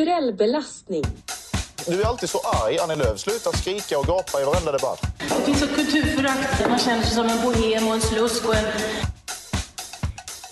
Kulturell 0.00 0.32
belastning. 0.32 1.04
Du 1.86 2.02
är 2.02 2.06
alltid 2.06 2.30
så 2.30 2.40
arg, 2.40 2.78
Annie 2.78 2.96
Lööf. 2.96 3.20
Sluta 3.20 3.52
skrika 3.52 3.98
och 3.98 4.06
gapa 4.06 4.40
i 4.40 4.44
varenda 4.44 4.72
debatt. 4.72 5.00
Det 5.18 5.44
finns 5.44 5.62
ett 5.62 5.74
kulturförakt. 5.74 6.68
Man 6.68 6.78
känner 6.78 7.02
sig 7.02 7.14
som 7.14 7.26
en 7.26 7.42
bohem 7.42 7.88
och 7.88 7.94
en 7.94 8.00
slusk 8.00 8.44
och 8.48 8.54
en... 8.54 8.64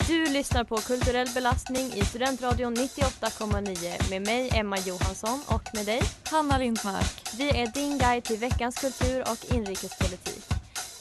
Du 0.07 0.27
lyssnar 0.27 0.65
på 0.65 0.77
Kulturell 0.77 1.29
belastning 1.35 1.93
i 1.95 2.05
Studentradion 2.05 2.77
98,9 2.77 4.11
med 4.11 4.23
mig 4.23 4.51
Emma 4.55 4.79
Johansson 4.79 5.43
och 5.47 5.63
med 5.75 5.87
dig 5.87 6.03
Hanna 6.25 6.59
Lindmark. 6.59 7.23
Vi 7.39 7.49
är 7.51 7.67
din 7.67 7.99
guide 7.99 8.25
till 8.25 8.39
veckans 8.39 8.77
kultur 8.77 9.21
och 9.21 9.55
inrikespolitik. 9.55 10.45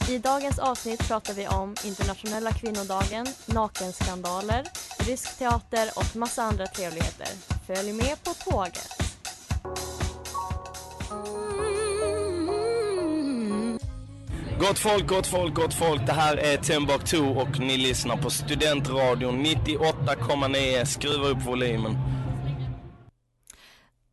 I 0.08 0.18
dagens 0.18 0.58
avsnitt 0.58 1.08
pratar 1.08 1.34
vi 1.34 1.48
om 1.48 1.76
internationella 1.84 2.52
kvinnodagen, 2.52 3.26
nakenskandaler, 3.46 4.64
rysk 4.98 5.38
teater 5.38 5.90
och 5.94 6.16
massa 6.16 6.42
andra 6.42 6.66
trevligheter. 6.66 7.57
Följ 7.68 7.92
med 7.92 8.24
på 8.24 8.30
tåget. 8.50 8.88
Gott 14.60 14.78
folk, 14.78 15.08
gott 15.08 15.26
folk, 15.26 15.54
gott 15.54 15.74
folk. 15.74 16.06
Det 16.06 16.12
här 16.12 16.36
är 16.36 16.56
Timbuktu 16.56 17.20
och 17.20 17.60
ni 17.60 17.76
lyssnar 17.76 18.16
på 18.16 18.30
Studentradion 18.30 19.46
98,9. 19.46 20.84
Skruva 20.84 21.28
upp 21.28 21.46
volymen. 21.46 21.96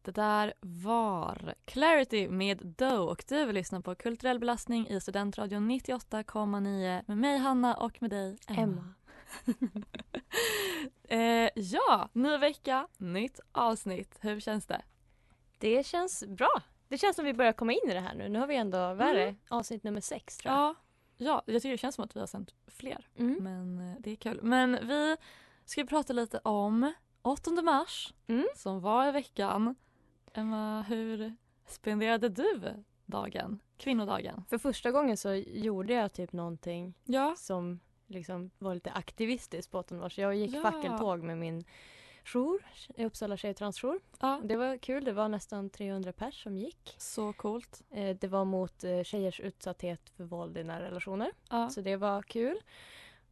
Det 0.02 0.12
där 0.12 0.54
var 0.62 1.54
Clarity 1.66 2.30
med 2.30 2.58
Doe 2.78 2.98
och 2.98 3.24
du 3.28 3.52
lyssnar 3.52 3.80
på 3.80 3.96
Kulturell 3.96 4.40
belastning 4.40 4.88
i 4.88 5.02
Studentradion 5.02 5.72
98,9 5.72 7.04
med 7.08 7.18
mig 7.18 7.38
Hanna 7.38 7.74
och 7.76 8.02
med 8.02 8.10
dig 8.10 8.38
Emma. 8.48 8.62
Emma. 8.62 8.94
eh, 11.08 11.50
ja, 11.56 12.10
ny 12.14 12.38
vecka, 12.38 12.88
nytt 12.98 13.40
avsnitt. 13.52 14.18
Hur 14.22 14.40
känns 14.40 14.66
det? 14.66 14.82
Det 15.58 15.86
känns 15.86 16.24
bra. 16.28 16.62
Det 16.88 16.98
känns 16.98 17.16
som 17.16 17.26
vi 17.26 17.34
börjar 17.34 17.54
komma 17.54 17.74
in 17.74 17.90
i 17.90 17.94
det 17.94 18.00
här 18.00 18.16
nu. 18.16 18.30
Nu 18.30 18.40
har 18.40 18.48
vi 18.48 18.56
ändå, 18.56 18.78
vad 18.78 19.02
är 19.02 19.14
det? 19.14 19.24
Mm. 19.24 19.36
Avsnitt 19.50 19.84
nummer 19.84 20.02
sex 20.02 20.38
tror 20.38 20.54
jag. 20.54 20.62
Ja, 20.62 20.76
ja, 21.18 21.44
jag 21.46 21.62
tycker 21.62 21.72
det 21.72 21.78
känns 21.78 21.96
som 21.96 22.06
att 22.06 22.16
vi 22.16 22.20
har 22.20 22.28
sänt 22.28 22.54
fler. 22.68 23.08
Mm. 23.18 23.44
Men 23.44 23.92
eh, 23.92 23.96
det 24.00 24.12
är 24.12 24.16
kul. 24.16 24.40
Men 24.44 24.88
vi 24.88 25.18
ska 25.66 25.86
prata 25.86 26.14
lite 26.14 26.40
om 26.40 26.94
8 27.22 27.52
mars 27.64 28.14
Mm. 28.28 28.48
som 28.56 28.82
var 28.82 29.08
i 29.08 29.12
veckan. 29.12 29.76
Emma, 30.34 30.82
hur 30.82 31.36
spenderade 31.68 32.30
du 32.30 32.84
dagen? 33.06 33.60
Kvinnodagen? 33.78 34.44
För 34.50 34.58
första 34.58 34.92
gången 34.92 35.18
så 35.18 35.34
gjorde 35.34 35.94
jag 35.94 36.14
typ 36.14 36.34
någonting 36.34 36.94
Ja. 37.06 37.36
som 37.38 37.80
liksom 38.08 38.52
var 38.60 38.74
lite 38.74 38.92
aktivistiskt 38.92 39.72
på 39.72 39.80
8 39.80 39.96
mars. 39.96 40.18
Jag 40.18 40.36
gick 40.36 40.56
Ja. 40.56 40.62
fackeltåg 40.62 41.24
med 41.24 41.38
min 41.38 41.64
jour, 42.34 42.64
Uppsala 42.98 43.38
tjejtransjour. 43.38 44.00
ja. 44.20 44.42
Det 44.44 44.56
var 44.56 44.78
kul, 44.78 45.04
det 45.06 45.12
var 45.14 45.30
nästan 45.30 45.70
300 45.70 46.12
pers 46.12 46.44
som 46.44 46.58
gick. 46.58 46.96
Så 46.98 47.34
coolt. 47.34 47.82
Eh, 47.92 48.16
Det 48.16 48.28
var 48.28 48.46
mot 48.46 48.84
eh, 48.84 49.04
tjejers 49.04 49.40
utsatthet 49.40 50.10
för 50.10 50.24
våld 50.24 50.58
i 50.58 50.64
nära 50.64 50.86
relationer. 50.86 51.32
Ja. 51.50 51.70
Så 51.70 51.82
det 51.82 51.96
var 51.96 52.22
kul. 52.22 52.58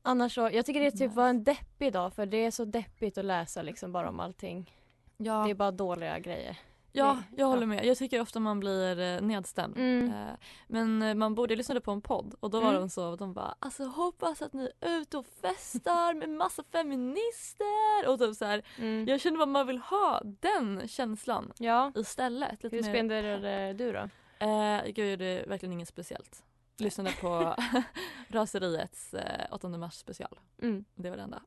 Annars 0.01 0.35
så, 0.35 0.49
jag 0.53 0.65
tycker 0.65 0.79
det 0.81 0.91
typ 0.91 1.11
var 1.13 1.27
en 1.29 1.43
deppig 1.43 1.93
dag 1.93 2.13
för 2.13 2.25
det 2.25 2.37
är 2.45 2.51
så 2.51 2.65
deppigt 2.65 3.17
att 3.17 3.25
läsa 3.25 3.61
liksom 3.61 3.91
bara 3.91 4.09
om 4.09 4.19
allting. 4.19 4.71
Ja. 5.17 5.43
Det 5.45 5.51
är 5.51 5.55
bara 5.55 5.71
dåliga 5.71 6.19
grejer. 6.19 6.57
Ja, 6.95 7.23
jag 7.37 7.45
håller 7.47 7.65
med. 7.65 7.85
Jag 7.85 7.97
tycker 7.97 8.21
ofta 8.21 8.39
man 8.39 8.59
blir 8.59 8.99
eh, 8.99 9.21
nedstämd. 9.21 9.77
Mm. 9.77 10.13
Eh, 10.13 10.33
Men 10.67 11.01
eh, 11.01 11.15
man 11.15 11.35
borde 11.35 11.55
lyssna 11.55 11.81
på 11.81 11.91
en 11.91 12.01
podd 12.01 12.35
och 12.39 12.49
då 12.49 12.59
var 12.59 12.69
Mm. 12.69 12.81
de 12.81 12.89
så, 12.89 13.15
de 13.15 13.33
bara 13.33 13.55
alltså 13.59 13.83
hoppas 13.85 14.41
att 14.41 14.53
ni 14.53 14.71
är 14.81 14.89
ute 14.99 15.17
och 15.17 15.25
festar 15.41 16.13
med 16.13 16.29
massa 16.29 16.63
feminister 16.71 18.07
och 18.07 18.19
typ 18.19 18.35
så 18.35 18.45
här. 18.45 18.63
Mm. 18.77 19.07
Jag 19.07 19.21
känner 19.21 19.37
vad 19.37 19.47
man 19.47 19.67
vill 19.67 19.77
ha 19.77 20.21
den 20.23 20.87
känslan 20.87 21.51
Ja, 21.59 21.91
istället. 21.95 22.63
Lite 22.63 22.75
hur 22.75 22.83
spenderade 22.83 23.73
du 23.73 23.91
då? 23.91 24.09
Eh, 24.39 24.49
jag 24.95 24.97
gjorde 25.09 25.43
verkligen 25.47 25.73
inget 25.73 25.87
speciellt. 25.89 26.43
Lyssnade 26.77 27.11
på 27.21 27.55
Raseriets 28.27 29.13
eh, 29.13 29.45
8 29.51 29.69
mars 29.69 29.93
special. 29.93 30.39
Mm. 30.61 30.85
Det 30.95 31.09
var 31.09 31.17
det 31.17 31.23
enda. 31.23 31.41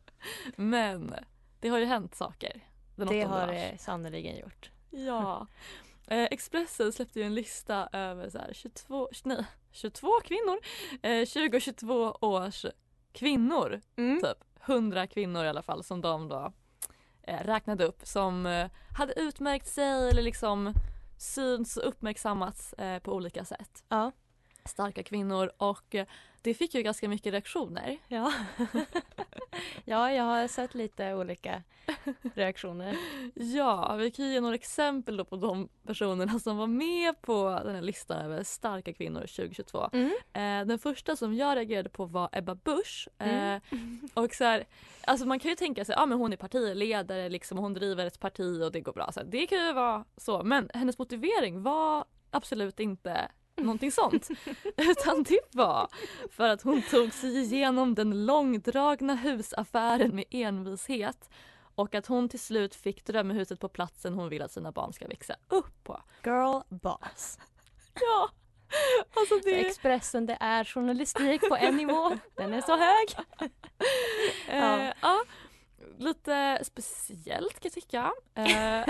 Men 0.56 1.14
det 1.60 1.68
har 1.68 1.78
ju 1.78 1.84
hänt 1.84 2.14
saker. 2.14 2.68
Det 2.96 3.04
8 3.22 3.28
har 3.28 3.46
det 3.46 3.80
sannerligen 3.80 4.36
gjort. 4.36 4.70
Ja. 4.92 5.46
Eh, 6.06 6.24
Expressen 6.30 6.92
släppte 6.92 7.20
ju 7.20 7.26
en 7.26 7.34
lista 7.34 7.88
över 7.92 8.30
så 8.30 8.38
här 8.38 8.50
22, 8.52 9.08
nej, 9.24 9.44
22 9.72 10.20
kvinnor, 10.24 10.58
eh, 11.02 11.26
2022 11.26 12.16
års 12.20 12.66
kvinnor, 13.12 13.80
Mm. 13.96 14.20
typ 14.20 14.44
100 14.60 15.06
kvinnor 15.06 15.44
i 15.44 15.48
alla 15.48 15.62
fall 15.62 15.84
som 15.84 16.00
de 16.00 16.28
då 16.28 16.52
eh, 17.22 17.44
räknade 17.44 17.84
upp 17.84 18.06
som 18.06 18.46
eh, 18.46 18.70
hade 18.98 19.12
utmärkt 19.20 19.66
sig 19.68 20.08
eller 20.08 20.22
liksom 20.22 20.72
syns 21.18 21.76
och 21.76 21.88
uppmärksammats 21.88 22.72
eh, 22.72 22.98
på 22.98 23.12
olika 23.12 23.44
sätt. 23.44 23.84
Ja. 23.88 24.12
Starka 24.64 25.02
kvinnor 25.02 25.50
och 25.56 25.94
eh, 25.94 26.06
det 26.42 26.54
fick 26.54 26.74
ju 26.74 26.82
ganska 26.82 27.08
mycket 27.08 27.32
reaktioner. 27.32 27.98
Ja. 28.08 28.32
ja, 29.84 30.12
jag 30.12 30.24
har 30.24 30.48
sett 30.48 30.74
lite 30.74 31.14
olika 31.14 31.62
reaktioner. 32.34 32.96
Ja, 33.34 33.94
vi 33.94 34.10
kan 34.10 34.28
ge 34.30 34.40
några 34.40 34.54
exempel 34.54 35.24
på 35.24 35.36
de 35.36 35.68
personerna 35.86 36.38
som 36.38 36.56
var 36.56 36.66
med 36.66 37.22
på 37.22 37.60
den 37.64 37.74
här 37.74 37.82
listan 37.82 38.24
över 38.24 38.42
starka 38.42 38.92
kvinnor 38.92 39.20
2022. 39.20 39.90
Mm. 39.92 40.10
Eh, 40.32 40.66
den 40.68 40.78
första 40.78 41.16
som 41.16 41.34
jag 41.34 41.56
reagerade 41.56 41.88
på 41.88 42.04
var 42.04 42.28
Ebba 42.32 42.54
Busch. 42.54 43.08
Eh, 43.18 43.60
Mm. 43.70 44.00
och 44.14 44.34
så 44.34 44.44
här, 44.44 44.64
alltså 45.04 45.26
man 45.26 45.38
kan 45.38 45.48
ju 45.48 45.54
tänka 45.54 45.84
sig, 45.84 45.94
ja 45.98 46.06
men 46.06 46.18
hon 46.18 46.32
är 46.32 46.36
partiledare 46.36 47.28
liksom, 47.28 47.58
och 47.58 47.62
hon 47.64 47.74
driver 47.74 48.06
ett 48.06 48.20
parti 48.20 48.62
och 48.62 48.72
det 48.72 48.80
går 48.80 48.92
bra. 48.92 49.12
Så 49.12 49.20
här, 49.20 49.26
det 49.26 49.46
kan 49.46 49.66
ju 49.66 49.72
vara 49.72 50.04
så, 50.16 50.42
men 50.42 50.70
hennes 50.74 50.98
motivering 50.98 51.62
var 51.62 52.04
absolut 52.30 52.80
inte 52.80 53.28
någonting 53.56 53.92
sånt. 53.92 54.28
Utan 54.76 55.22
det 55.22 55.40
var 55.52 55.88
för 56.30 56.48
att 56.48 56.62
hon 56.62 56.82
tog 56.82 57.12
sig 57.12 57.38
igenom 57.40 57.94
den 57.94 58.26
långdragna 58.26 59.14
husaffären 59.14 60.14
med 60.16 60.24
envishet 60.30 61.30
och 61.74 61.94
att 61.94 62.06
hon 62.06 62.28
till 62.28 62.40
slut 62.40 62.74
fick 62.74 63.04
drömhuset 63.04 63.60
på 63.60 63.68
platsen 63.68 64.14
hon 64.14 64.28
vill 64.28 64.42
att 64.42 64.52
sina 64.52 64.72
barn 64.72 64.92
ska 64.92 65.08
växa 65.08 65.34
upp 65.48 65.84
på. 65.84 66.00
Girl 66.24 66.60
boss. 66.68 67.38
Ja, 68.00 68.30
alltså 69.16 69.34
Så 69.34 69.40
det... 69.44 69.66
Expressen, 69.66 70.26
det 70.26 70.36
är 70.40 70.64
journalistik 70.64 71.48
på 71.48 71.56
en 71.56 71.76
nivå. 71.76 72.18
Den 72.36 72.54
är 72.54 72.60
så 72.60 72.76
hög. 72.76 73.26
Eh, 74.48 74.58
Ja. 74.58 74.92
ja. 75.02 75.24
Lite 75.98 76.58
speciellt 76.64 77.52
kan 77.60 77.60
jag 77.62 77.72
tycka. 77.72 78.12
Eh, 78.34 78.80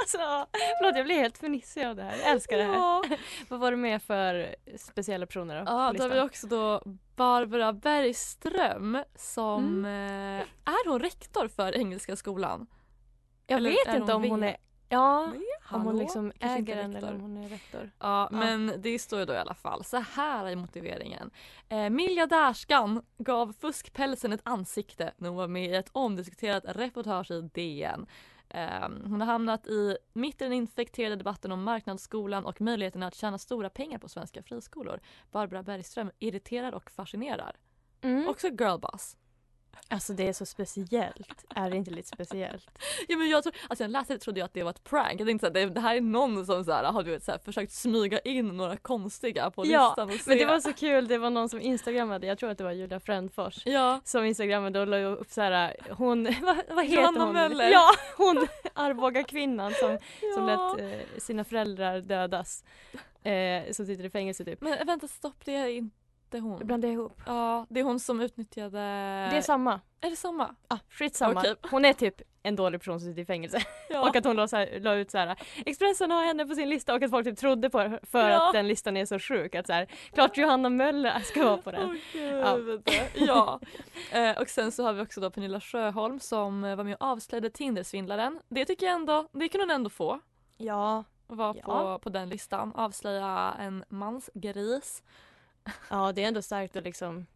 Alltså, 0.00 0.46
förlåt, 0.78 0.96
jag 0.96 1.04
blir 1.04 1.16
helt 1.16 1.38
fernissig 1.38 1.84
av 1.84 1.96
det 1.96 2.02
här. 2.02 2.18
Jag 2.18 2.30
älskar 2.30 2.56
det 2.58 2.64
här. 2.64 2.72
ja, 2.74 3.04
Vad 3.48 3.60
var 3.60 3.70
det 3.70 3.76
mer 3.76 3.98
för 3.98 4.54
speciella 4.78 5.26
personer 5.26 5.56
då? 5.56 5.62
ja, 5.66 5.92
då 5.96 6.02
har 6.04 6.10
vi 6.10 6.20
också 6.20 6.46
då 6.46 6.82
Barbara 7.16 7.72
Bergström 7.72 8.98
som 9.14 9.64
Mm. 9.84 10.40
eh, 10.40 10.46
är 10.64 10.88
hon 10.88 11.00
rektor 11.00 11.48
för 11.48 11.76
Engelska 11.76 12.16
skolan? 12.16 12.66
Jag 13.46 13.56
eller 13.56 13.70
vet 13.70 13.96
inte 13.96 14.12
hon 14.12 14.24
om 14.24 14.30
hon 14.30 14.42
är... 14.42 14.56
Ja, 14.88 15.32
Det 15.70 15.74
Om 15.76 15.80
hon 15.80 15.86
Hallå? 15.86 15.98
liksom 16.02 16.32
Kanske 16.38 16.58
äger 16.58 16.76
den 16.82 16.96
eller 16.96 17.14
om 17.14 17.20
hon 17.20 17.36
är 17.36 17.48
rektor. 17.48 17.90
Ja, 17.98 18.28
Ja. 18.32 18.36
men 18.38 18.72
det 18.78 18.98
står 18.98 19.18
ju 19.18 19.24
då 19.24 19.32
i 19.32 19.36
alla 19.38 19.54
fall. 19.54 19.84
Så 19.84 19.96
här 19.96 20.44
är 20.46 20.56
motiveringen. 20.56 21.30
Eh, 21.68 21.90
miljardärskan 21.90 23.02
gav 23.18 23.52
fuskpälsen 23.60 24.32
ett 24.32 24.40
ansikte 24.44 25.12
när 25.16 25.28
hon 25.28 25.36
var 25.38 25.48
med 25.48 25.70
i 25.70 25.74
ett 25.74 25.88
omdiskuterat 25.92 26.64
reportage 26.66 27.30
i 27.30 27.40
DN. 27.40 28.06
Eh, 28.48 28.88
hon 29.04 29.20
har 29.20 29.26
hamnat 29.26 29.66
i 29.66 29.96
mitt 30.12 30.40
i 30.40 30.44
den 30.44 30.52
infekterade 30.52 31.16
debatten 31.16 31.52
om 31.52 31.62
marknadsskolan 31.62 32.44
och 32.46 32.60
möjligheten 32.60 33.02
att 33.02 33.14
tjäna 33.14 33.38
stora 33.38 33.70
pengar 33.70 33.98
på 33.98 34.08
svenska 34.08 34.42
friskolor. 34.42 35.00
Barbara 35.32 35.62
Bergström 35.62 36.10
irriterar 36.18 36.72
och 36.72 36.90
fascinerar. 36.90 37.56
Mm. 38.00 38.28
Också 38.28 38.48
girlboss. 38.48 39.16
Alltså 39.88 40.12
det 40.12 40.28
är 40.28 40.32
så 40.32 40.46
speciellt. 40.46 41.44
är 41.54 41.70
det 41.70 41.76
inte 41.76 41.90
lite 41.90 42.08
speciellt? 42.08 42.66
Ja, 43.08 43.16
men 43.16 43.28
jag, 43.28 43.42
tror, 43.42 43.54
alltså 43.68 43.84
jag 43.84 43.90
läste 43.90 44.12
det 44.14 44.18
trodde 44.18 44.40
jag 44.40 44.44
att 44.44 44.54
det 44.54 44.62
var 44.62 44.70
ett 44.70 44.84
prank. 44.84 45.20
Jag 45.20 45.26
tänkte 45.26 45.46
att 45.46 45.54
det, 45.74 45.80
här 45.80 45.96
är 45.96 46.00
någon 46.00 46.46
som 46.46 46.64
så 46.64 46.72
här, 46.72 46.84
har 46.84 47.02
du 47.02 47.10
vet, 47.10 47.24
så 47.24 47.30
här, 47.30 47.38
försökt 47.38 47.72
smyga 47.72 48.18
in 48.18 48.48
några 48.48 48.76
konstiga 48.76 49.50
på 49.50 49.66
Ja, 49.66 49.88
listan. 49.88 50.08
Och 50.08 50.14
se. 50.14 50.30
Men 50.30 50.38
det 50.38 50.46
var 50.46 50.60
så 50.60 50.72
kul, 50.72 51.08
det 51.08 51.18
var 51.18 51.30
någon 51.30 51.48
som 51.48 51.60
instagrammade, 51.60 52.26
jag 52.26 52.38
tror 52.38 52.50
att 52.50 52.58
det 52.58 52.64
var 52.64 52.72
Julia 52.72 53.00
Frändfors. 53.00 53.62
Ja. 53.66 54.00
Som 54.04 54.24
instagrammade 54.24 54.80
och 54.80 54.86
la 54.86 54.98
upp 54.98 55.30
så 55.30 55.40
här, 55.40 55.76
hon, 55.90 56.24
vad, 56.42 56.56
vad 56.68 56.84
heter 56.84 56.96
Johanna 56.96 57.24
hon? 57.24 57.34
Möller. 57.34 57.70
Ja, 57.70 57.90
hon 58.16 58.46
Arboga 58.74 59.24
kvinnan 59.24 59.72
som, 59.72 59.98
som 60.34 60.48
Ja. 60.48 60.76
lät 60.78 60.92
eh, 60.92 61.18
sina 61.18 61.44
föräldrar 61.44 62.00
dödas. 62.00 62.64
Eh, 63.22 63.72
som 63.72 63.86
sitter 63.86 64.04
i 64.04 64.10
fängelse 64.10 64.44
typ. 64.44 64.60
Men 64.60 64.86
vänta 64.86 65.08
stopp, 65.08 65.44
det 65.44 65.54
är 65.54 65.66
inte 65.66 66.05
hon. 66.32 66.58
Jag 66.58 66.66
blandade 66.66 66.92
ihop. 66.92 67.20
Ja, 67.26 67.66
det 67.68 67.80
är 67.80 67.84
hon 67.84 68.00
som 68.00 68.20
utnyttjade... 68.20 68.78
Det 69.30 69.36
är 69.36 69.42
samma. 69.42 69.80
Är 70.00 70.10
det 70.10 70.16
samma? 70.16 70.54
Ah, 70.68 70.78
skitsamma. 70.90 71.40
Okej. 71.40 71.54
Hon 71.70 71.84
är 71.84 71.92
typ 71.92 72.22
en 72.42 72.56
dålig 72.56 72.80
person 72.80 73.00
som 73.00 73.08
sitter 73.08 73.22
i 73.22 73.24
fängelse. 73.24 73.58
Ja. 73.90 74.08
Och 74.08 74.16
att 74.16 74.24
hon 74.24 74.36
la, 74.36 74.48
så 74.48 74.56
här, 74.56 74.80
la 74.80 74.94
ut 74.94 75.10
så 75.10 75.18
här 75.18 75.36
Expressen 75.66 76.10
har 76.10 76.24
henne 76.24 76.46
på 76.46 76.54
sin 76.54 76.68
lista 76.68 76.94
och 76.94 77.02
att 77.02 77.10
folk 77.10 77.26
typ 77.26 77.38
trodde 77.38 77.70
på 77.70 77.82
det 77.82 78.00
för 78.02 78.30
Ja. 78.30 78.46
att 78.48 78.52
den 78.52 78.68
listan 78.68 78.96
är 78.96 79.06
så 79.06 79.18
sjuk. 79.18 79.54
Att 79.54 79.66
så 79.66 79.72
här, 79.72 79.86
klart 80.12 80.36
Johanna 80.36 80.68
Möller 80.68 81.20
ska 81.20 81.44
vara 81.44 81.56
på 81.56 81.70
den. 81.70 81.90
Åh, 82.14 82.22
Ja. 82.22 82.58
Ja. 83.14 83.60
Eh, 84.12 84.38
och 84.40 84.48
sen 84.48 84.72
så 84.72 84.82
har 84.84 84.92
vi 84.92 85.02
också 85.02 85.20
då 85.20 85.30
Pernilla 85.30 85.60
Sjöholm 85.60 86.20
som 86.20 86.64
eh, 86.64 86.76
var 86.76 86.84
med 86.84 86.94
och 86.94 87.02
avslöjade 87.06 87.50
Tindersvindlaren. 87.50 88.40
Det 88.48 88.64
tycker 88.64 88.86
jag 88.86 88.94
ändå, 88.94 89.28
det 89.32 89.48
kan 89.48 89.60
hon 89.60 89.70
ändå 89.70 89.90
få. 89.90 90.20
Ja. 90.56 91.04
Ja. 91.28 91.54
på, 91.64 91.98
på 91.98 92.08
den 92.08 92.28
listan. 92.28 92.72
Avslöja 92.74 93.54
en 93.58 93.84
mans 93.88 94.30
gris. 94.34 95.02
Ja, 95.90 96.12
det 96.12 96.22
är 96.24 96.28
ändå 96.28 96.42
starkt 96.42 96.76
att 96.76 96.84
liksom 96.84 97.26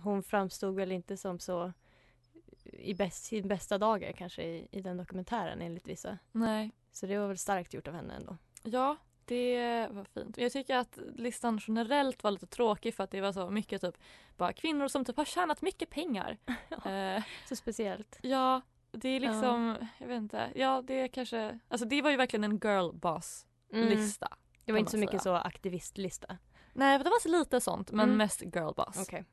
hon 0.00 0.22
framstod 0.22 0.74
väl 0.74 0.92
inte 0.92 1.16
som 1.16 1.38
så 1.40 1.72
i 2.64 2.94
bäst, 2.94 3.24
sin 3.24 3.48
bästa 3.48 3.78
dagar 3.78 4.12
kanske 4.12 4.42
i, 4.42 4.68
i 4.70 4.80
den 4.80 4.96
dokumentären 4.96 5.62
enligt 5.62 5.88
vissa. 5.88 6.18
Nej. 6.32 6.70
Så 6.92 7.06
det 7.06 7.18
var 7.18 7.26
väl 7.28 7.38
starkt 7.38 7.74
gjort 7.74 7.88
av 7.88 7.94
henne 7.94 8.14
ändå. 8.14 8.36
Ja, 8.62 8.96
det 9.24 9.88
var 9.90 10.04
fint. 10.04 10.38
Jag 10.38 10.52
tycker 10.52 10.76
att 10.76 10.98
listan 11.14 11.60
generellt 11.66 12.22
var 12.22 12.30
lite 12.30 12.46
tråkig 12.46 12.94
för 12.94 13.04
att 13.04 13.10
det 13.10 13.20
var 13.20 13.32
så 13.32 13.50
mycket 13.50 13.80
typ 13.80 13.98
bara 14.36 14.52
kvinnor 14.52 14.88
som 14.88 15.04
typ 15.04 15.16
har 15.16 15.24
tjänat 15.24 15.62
mycket 15.62 15.90
pengar. 15.90 16.36
Eh, 16.86 17.22
Så 17.48 17.56
speciellt. 17.56 18.18
ja, 18.22 18.60
det 18.92 19.08
är 19.08 19.20
liksom, 19.20 19.76
jag 19.98 20.06
vet 20.08 20.16
inte, 20.16 20.48
ja 20.54 20.82
det 20.86 20.94
är 21.00 21.08
kanske, 21.08 21.58
alltså 21.68 21.86
det 21.86 22.02
var 22.02 22.10
ju 22.10 22.16
verkligen 22.16 22.44
en 22.44 22.58
girl 22.64 22.92
boss 22.92 23.44
Mm. 23.72 23.88
lista. 23.88 24.36
Det 24.64 24.72
var 24.72 24.78
inte 24.78 24.90
så 24.90 24.98
mycket 24.98 25.22
säga. 25.22 25.42
så 25.42 25.48
aktivistlista. 25.48 26.36
Nej, 26.78 26.98
det 26.98 27.04
var 27.10 27.20
så 27.20 27.28
lite 27.28 27.60
sånt 27.60 27.90
men 27.90 28.04
Mm. 28.04 28.16
mest 28.16 28.42
girl 28.42 28.72
boss. 28.76 28.96
Okej. 28.98 29.24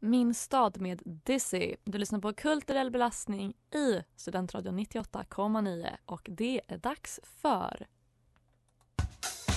Min 0.00 0.34
stad 0.34 0.80
med 0.80 1.02
Dizzy. 1.04 1.74
Du 1.84 1.98
lyssnar 1.98 2.18
på 2.20 2.32
kulturell 2.32 2.90
belastning 2.90 3.54
i 3.74 4.02
Studentradion 4.16 4.76
98,9 4.78 5.88
och 6.06 6.20
det 6.30 6.60
är 6.68 6.78
dags 6.78 7.20
för 7.42 7.86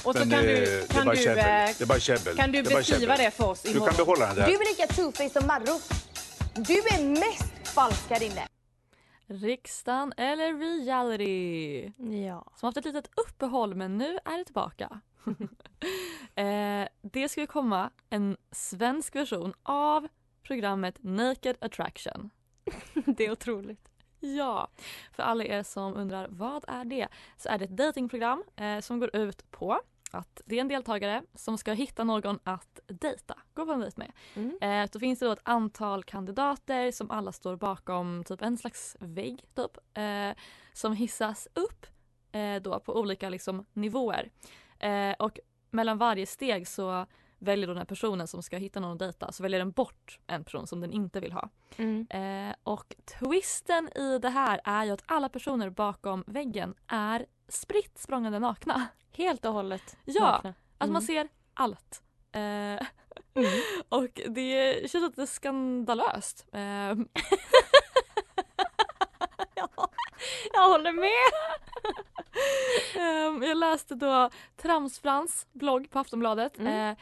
Och 0.04 0.13
så 0.16 0.19
kan 0.19 0.30
du, 0.30 0.88
kan 0.89 1.07
du, 1.07 1.12
eh, 1.30 1.36
Det 1.36 1.81
är 1.81 1.86
bara 1.86 2.00
käbbel. 2.00 2.36
kan 2.38 2.51
du 2.51 2.62
Det 2.62 2.75
beskriva 2.75 3.18
det 3.18 3.31
för 3.31 3.48
oss 3.50 3.62
Du 3.62 3.68
kan 3.69 3.77
imorgon? 3.77 3.95
behålla 3.98 4.25
den 4.27 4.36
där. 4.36 4.45
Du 4.48 4.54
är 4.54 4.69
lika 4.69 4.86
two-faced 4.94 5.39
som 5.39 5.48
Marro. 5.48 5.80
Du 6.56 6.74
är 6.74 7.10
mest 7.10 7.68
falsk 7.74 8.10
här 8.10 8.24
inne. 8.24 8.48
Riksdagen 9.30 10.14
eller 10.18 10.54
reality. 10.54 11.92
Ja. 12.26 12.52
Som 12.56 12.68
haft 12.68 12.78
ett 12.78 12.86
litet 12.86 13.10
uppehåll 13.28 13.76
men 13.76 13.98
nu 13.98 14.20
är 14.26 14.38
det 14.38 14.44
tillbaka. 14.44 15.02
eh, 16.36 16.88
det 17.02 17.30
ska 17.30 17.42
ju 17.42 17.48
komma 17.48 17.90
en 18.10 18.38
svensk 18.52 19.16
version 19.16 19.54
av 19.64 20.08
programmet 20.44 20.96
Naked 21.00 21.56
Attraction. 21.62 22.30
det 22.94 23.26
är 23.26 23.31
otroligt. 23.31 23.90
Ja, 24.20 24.68
för 25.12 25.24
alla 25.24 25.44
er 25.44 25.64
som 25.64 25.96
undrar 25.96 26.28
vad 26.30 26.66
är 26.68 26.86
det? 26.86 27.08
Så 27.38 27.50
är 27.50 27.58
det 27.58 27.66
ett 27.66 27.78
datingprogram 27.78 28.44
eh, 28.56 28.80
som 28.80 29.00
går 29.00 29.16
ut 29.16 29.52
på 29.52 29.80
att 30.12 30.42
det 30.46 30.56
är 30.56 30.62
en 30.62 30.68
deltagare 30.68 31.24
som 31.34 31.58
ska 31.58 31.74
hitta 31.74 32.04
någon 32.04 32.40
att 32.44 32.80
dejta, 32.88 33.38
gå 33.54 33.66
på 33.66 33.72
en 33.72 33.80
dejt 33.80 33.96
med. 33.98 34.12
Mm. 34.36 34.58
Eh, 34.62 34.90
då 34.92 35.00
finns 35.00 35.20
det 35.20 35.26
då 35.26 35.32
ett 35.32 35.40
antal 35.44 36.04
kandidater 36.04 36.92
som 36.92 37.12
alla 37.12 37.32
står 37.32 37.56
bakom 37.56 38.24
typ 38.24 38.42
en 38.42 38.58
slags 38.58 38.98
vägg 39.00 39.46
typ, 39.56 39.78
eh, 39.94 40.38
som 40.74 40.94
hissas 40.94 41.48
upp 41.54 41.86
eh, 42.32 42.62
då 42.62 42.80
på 42.80 43.00
olika 43.00 43.30
liksom, 43.30 43.66
nivåer. 43.74 44.32
Eh, 44.80 45.16
och 45.20 45.40
mellan 45.72 45.98
varje 45.98 46.26
steg 46.26 46.68
så 46.68 47.06
väljer 47.40 47.68
då 47.68 47.74
den 47.74 47.78
här 47.78 47.86
personen 47.86 48.28
som 48.28 48.44
ska 48.44 48.58
hitta 48.58 48.80
någon 48.80 48.92
att 48.92 49.00
dejta 49.00 49.32
så 49.32 49.44
väljer 49.44 49.60
den 49.60 49.72
bort 49.72 50.20
en 50.28 50.44
person 50.44 50.68
som 50.68 50.82
den 50.82 50.92
inte 50.92 51.20
vill 51.20 51.32
ha. 51.32 51.50
Mm. 51.78 52.08
Eh, 52.10 52.56
och 52.64 52.96
twisten 53.20 53.90
i 53.96 54.20
det 54.20 54.30
här 54.30 54.62
är 54.64 54.86
ju 54.86 54.92
att 54.92 55.04
alla 55.06 55.30
personer 55.30 55.70
bakom 55.70 56.24
väggen 56.28 56.76
är 56.88 57.26
spritt 57.48 57.98
språngande 57.98 58.40
nakna. 58.40 58.88
Helt 59.12 59.46
och 59.46 59.54
hållet 59.54 59.98
Ja, 60.06 60.22
nakna. 60.32 60.50
att 60.78 60.90
man 60.90 60.90
Mm. 60.90 61.02
ser 61.02 61.28
allt. 61.54 62.02
Eh, 62.32 62.88
och 63.90 64.22
det 64.28 64.92
känns 64.92 65.04
lite 65.04 65.28
skandalöst. 65.28 66.46
Eh, 66.54 66.96
Jag 70.54 70.70
håller 70.70 70.92
med! 70.92 71.32
Ehm, 73.04 73.44
jag 73.44 73.58
läste 73.58 73.96
då 73.96 74.30
Tramsfrans 74.58 75.48
blogg 75.52 75.90
på 75.90 76.00
Aftonbladet. 76.00 76.58
Mm. 76.60 76.92
Eh, 76.92 76.98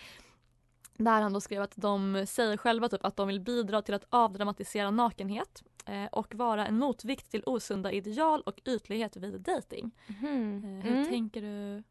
där 0.97 1.21
han 1.21 1.33
då 1.33 1.41
skrev 1.41 1.61
att 1.61 1.73
de 1.75 2.25
säger 2.27 2.57
själva 2.57 2.89
typ 2.89 3.05
att 3.05 3.15
de 3.15 3.27
vill 3.27 3.39
bidra 3.39 3.81
till 3.81 3.93
att 3.93 4.05
avdramatisera 4.09 4.91
nakenhet 4.91 5.63
eh, 5.85 6.05
och 6.05 6.35
vara 6.35 6.67
en 6.67 6.77
motvikt 6.77 7.31
till 7.31 7.43
osunda 7.45 7.91
ideal 7.91 8.41
och 8.41 8.59
ytlighet 8.65 9.15
vid 9.17 9.41
dating. 9.41 9.91
Mm. 10.21 10.63
Eh, 10.63 10.83
hur 10.85 10.91
Mm. 10.97 11.09
tänker 11.09 11.41
du 11.41 11.83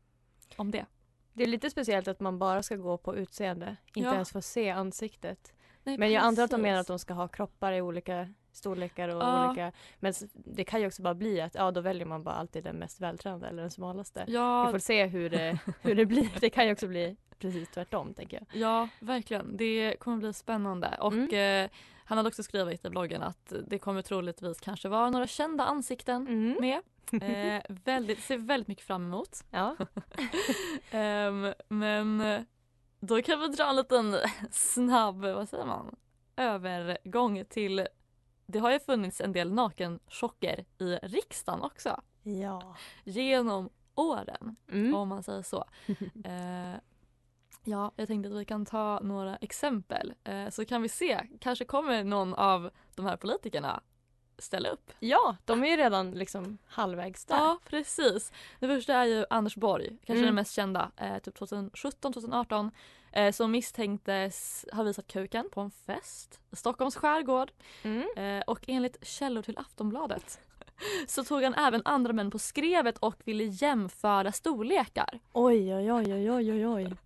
om 0.56 0.70
det? 0.70 0.86
Det 1.32 1.42
är 1.42 1.46
lite 1.48 1.70
speciellt 1.70 2.08
att 2.08 2.20
man 2.20 2.38
bara 2.38 2.62
ska 2.62 2.76
gå 2.76 2.96
på 2.98 3.16
utseende, 3.16 3.76
inte 3.86 4.00
Ja. 4.08 4.12
ens 4.12 4.32
få 4.32 4.42
se 4.42 4.70
ansiktet. 4.70 5.52
Nej, 5.84 5.98
Men 5.98 6.12
jag 6.12 6.22
antar 6.24 6.42
att 6.42 6.50
de 6.50 6.62
menar 6.62 6.80
att 6.80 6.86
de 6.86 6.98
ska 6.98 7.14
ha 7.14 7.28
kroppar 7.28 7.72
i 7.72 7.80
olika 7.80 8.28
storlekar 8.52 9.08
och 9.08 9.22
Ja. 9.22 9.48
olika... 9.48 9.72
Men 10.00 10.12
det 10.34 10.64
kan 10.64 10.80
ju 10.80 10.86
också 10.86 11.02
bara 11.02 11.14
bli 11.14 11.40
att 11.40 11.54
ja, 11.54 11.70
då 11.70 11.80
väljer 11.80 12.06
man 12.06 12.22
bara 12.22 12.34
alltid 12.34 12.64
den 12.64 12.76
mest 12.76 13.00
vältränade 13.00 13.48
eller 13.48 13.62
den 13.62 13.70
smalaste. 13.70 14.24
Ja. 14.28 14.66
Vi 14.66 14.72
får 14.72 14.78
se 14.78 15.06
hur 15.06 15.30
det, 15.30 15.58
hur 15.82 15.94
det 15.94 16.06
blir. 16.06 16.28
Det 16.40 16.50
kan 16.50 16.66
ju 16.66 16.72
också 16.72 16.88
bli 16.88 17.16
precis 17.38 17.68
tvärtom 17.70 18.14
tänker 18.14 18.36
jag. 18.36 18.60
Ja, 18.62 18.88
verkligen. 19.00 19.56
Det 19.56 19.96
kommer 19.98 20.16
bli 20.16 20.32
spännande. 20.32 20.96
Och 21.00 21.32
eh, 21.32 21.68
han 22.06 22.18
hade 22.18 22.28
också 22.28 22.42
skrivit 22.42 22.84
i 22.84 22.90
bloggen 22.90 23.22
att 23.22 23.52
det 23.66 23.78
kommer 23.78 24.02
troligtvis 24.02 24.60
kanske 24.60 24.88
vara 24.88 25.10
några 25.10 25.26
kända 25.26 25.64
ansikten 25.64 26.56
med. 26.60 26.80
Eh, 27.22 27.62
väldigt, 27.68 28.22
ser 28.22 28.38
väldigt 28.38 28.68
mycket 28.68 28.84
fram 28.84 29.04
emot. 29.04 29.44
Ja. 29.50 29.76
Ehm, 30.90 31.52
men 31.68 32.22
då 33.00 33.22
kan 33.22 33.40
vi 33.40 33.48
dra 33.48 33.68
en 33.70 33.76
liten 33.76 34.16
snabb, 34.50 35.20
vad 35.20 35.48
säger 35.48 35.64
man, 35.66 35.96
övergång 36.36 37.44
till 37.44 37.86
det 38.46 38.58
har 38.58 38.70
ju 38.72 38.80
funnits 38.80 39.20
en 39.20 39.32
del 39.32 39.52
nakenchocker 39.52 40.64
i 40.78 40.96
riksdagen 41.02 41.62
också. 41.62 42.00
Ja. 42.22 42.76
Genom 43.04 43.70
åren, 43.94 44.56
Mm. 44.72 44.94
om 44.94 45.08
man 45.08 45.22
säger 45.22 45.42
så. 45.42 45.64
Eh, 46.24 46.74
ja, 47.66 47.92
jag 47.96 48.08
tänkte 48.08 48.30
att 48.30 48.36
vi 48.40 48.44
kan 48.44 48.66
ta 48.66 49.00
några 49.02 49.36
exempel. 49.36 50.14
Eh, 50.24 50.48
så 50.50 50.64
kan 50.64 50.82
vi 50.82 50.88
se, 50.88 51.20
kanske 51.40 51.64
kommer 51.64 52.04
någon 52.04 52.34
av 52.34 52.70
de 52.94 53.06
här 53.06 53.16
politikerna 53.16 53.80
ställa 54.38 54.68
upp. 54.68 54.92
Ja, 55.00 55.36
de 55.44 55.64
är 55.64 55.68
ju 55.68 55.76
redan 55.76 56.10
liksom 56.10 56.58
halvvägs 56.66 57.24
där. 57.24 57.36
Ja, 57.36 57.58
precis. 57.68 58.32
Det 58.60 58.66
första 58.68 58.94
är 58.94 59.04
ju 59.04 59.24
Anders 59.30 59.56
Borg, 59.56 59.88
kanske 59.88 60.12
Mm. 60.12 60.24
den 60.24 60.34
mest 60.34 60.52
kända. 60.52 60.90
Eh, 60.96 61.18
typ 61.18 61.34
2017-2018. 61.38 62.70
Eh, 63.12 63.32
som 63.32 63.50
misstänktes 63.50 64.66
ha 64.72 64.82
visat 64.82 65.06
kuken 65.06 65.48
på 65.52 65.60
en 65.60 65.70
fest 65.70 66.40
i 66.52 66.56
Stockholms 66.56 66.96
skärgård. 66.96 67.52
Mm. 67.82 68.06
Eh, 68.16 68.42
och 68.46 68.64
enligt 68.68 69.06
källor 69.06 69.42
till 69.42 69.58
Aftonbladet 69.58 70.40
så 71.06 71.24
tog 71.24 71.42
han 71.42 71.54
även 71.54 71.82
andra 71.84 72.12
män 72.12 72.30
på 72.30 72.38
skrevet 72.38 72.98
och 72.98 73.14
ville 73.24 73.44
jämföra 73.44 74.32
storlekar. 74.32 75.20
Oj, 75.32 75.74
oj, 75.74 75.92
oj, 75.92 76.30
oj, 76.32 76.50
oj, 76.52 76.66
oj. 76.66 76.96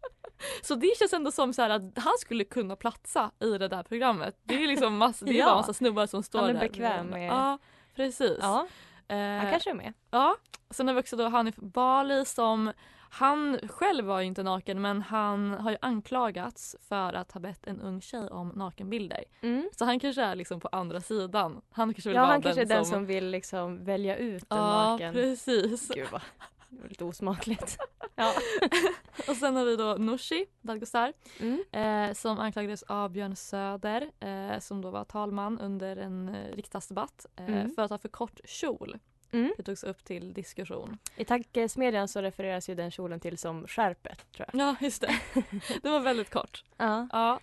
Så 0.63 0.75
det 0.75 0.99
känns 0.99 1.13
ändå 1.13 1.31
som 1.33 1.53
så 1.53 1.63
att 1.63 1.83
han 1.97 2.13
skulle 2.19 2.45
kunna 2.45 2.77
platsa 2.77 3.31
i 3.41 3.59
det 3.59 3.69
där 3.69 3.83
programmet. 3.83 4.37
Det 4.45 4.55
är 4.65 4.69
liksom 4.69 4.97
massa, 4.97 5.25
det 5.25 5.31
är 5.33 5.35
Ja. 5.39 5.47
bara 5.47 5.57
massa 5.57 5.73
snubbar 5.75 6.07
som 6.07 6.23
står 6.23 6.41
Han 6.41 6.49
är 6.51 6.55
där. 6.55 6.61
bekväm 6.61 7.07
med- 7.07 7.29
Ja, 7.33 7.59
precis. 7.97 8.39
Ja, 8.41 8.67
Eh, 9.09 9.17
han 9.19 9.51
kanske 9.51 9.71
är 9.71 9.75
med. 9.75 9.93
Ja, 10.11 10.37
sen 10.71 10.87
har 10.89 10.95
vi 10.95 11.01
också 11.01 11.17
då 11.17 11.29
Hanif 11.29 11.57
Bali 11.57 12.25
som 12.25 12.73
han 13.11 13.59
själv 13.69 14.05
var 14.05 14.21
ju 14.21 14.27
inte 14.27 14.43
naken 14.43 14.81
men 14.81 15.03
han 15.03 15.51
har 15.55 15.71
ju 15.71 15.77
anklagats 15.81 16.77
för 16.89 17.13
att 17.13 17.33
ha 17.33 17.41
bett 17.41 17.67
en 17.67 17.81
ung 17.81 18.01
tjej 18.01 18.29
om 18.29 18.49
nakenbilder. 18.49 19.25
Mm. 19.41 19.69
Så 19.79 19.85
han 19.85 20.01
kanske 20.01 20.23
är 20.23 20.35
liksom 20.35 20.61
på 20.61 20.69
andra 20.73 21.01
sidan. 21.01 21.61
Han 21.71 21.95
kanske 21.95 22.09
vill 22.09 22.17
Ja, 22.17 22.23
vara 22.23 22.33
han 22.33 22.41
den 22.41 22.43
kanske 22.43 22.63
är 22.63 22.77
den 22.77 22.85
som... 22.85 22.93
som 22.95 23.07
vill 23.07 23.27
liksom 23.31 23.85
välja 23.85 24.17
ut 24.17 24.43
en 24.51 24.59
Ja, 24.59 24.91
naken. 24.91 25.13
precis. 25.15 25.89
Gud 25.89 26.09
vad, 26.13 26.21
det 26.69 26.83
var 26.83 26.89
lite 26.89 27.05
osmakligt. 27.05 27.79
ja. 28.21 28.35
Och 29.29 29.37
sen 29.37 29.57
har 29.57 29.65
vi 29.65 29.77
då 29.77 29.95
Nooshi 29.99 30.47
Dadgostar 30.61 31.13
Mm. 31.41 31.65
eh, 31.73 32.15
som 32.15 32.39
anklagades 32.39 32.83
av 32.83 33.11
Björn 33.11 33.37
Söder 33.37 34.11
eh, 34.21 34.59
som 34.61 34.83
då 34.83 34.91
var 34.91 35.05
talman 35.05 35.59
under 35.61 35.97
en 35.97 36.29
eh, 36.29 36.55
riksdagsdebatt 36.57 37.27
eh, 37.37 37.45
Mm. 37.49 37.71
för 37.75 37.83
att 37.83 37.91
ha 37.91 37.99
för 37.99 38.09
kort 38.09 38.41
kjol. 38.45 38.99
Mm. 39.33 39.53
Det 39.57 39.63
togs 39.63 39.85
upp 39.85 40.05
till 40.05 40.33
diskussion. 40.33 40.99
I 41.17 41.25
tankesmedjan 41.25 42.09
så 42.09 42.23
refereras 42.23 42.69
ju 42.69 42.75
den 42.75 42.91
kjolen 42.91 43.21
till 43.21 43.39
som 43.39 43.67
skärpet 43.67 44.33
tror 44.33 44.49
jag. 44.53 44.61
Ja, 44.61 44.77
just 44.81 45.01
det. 45.03 45.15
det 45.83 45.91
var 45.91 46.01
väldigt 46.01 46.31
kort. 46.31 46.65
Ja, 46.77 47.09
Ja. 47.13 47.41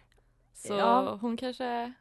Så 0.54 0.74
Ja. 0.74 1.18
hon 1.22 1.38
kanske... 1.38 1.94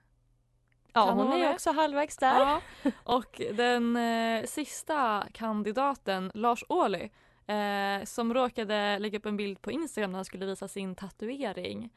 ja 0.93 1.07
Kan 1.07 1.19
hon 1.19 1.27
vara 1.27 1.39
är 1.39 1.53
också 1.55 1.73
halvvägs 1.73 2.17
där. 2.17 2.41
Ja. 2.41 2.61
Och 3.05 3.41
den 3.55 3.97
eh, 3.97 4.45
sista 4.45 5.25
kandidaten, 5.33 6.31
Lars 6.35 6.65
Ohly, 6.69 7.09
eh, 7.47 8.05
som 8.05 8.35
råkade 8.35 8.99
lägga 8.99 9.19
upp 9.19 9.27
en 9.27 9.37
bild 9.37 9.63
på 9.63 9.71
Instagram 9.71 10.11
när 10.13 10.19
han 10.19 10.25
skulle 10.25 10.47
visa 10.47 10.69
sin 10.69 10.95
tatuering. 10.95 11.91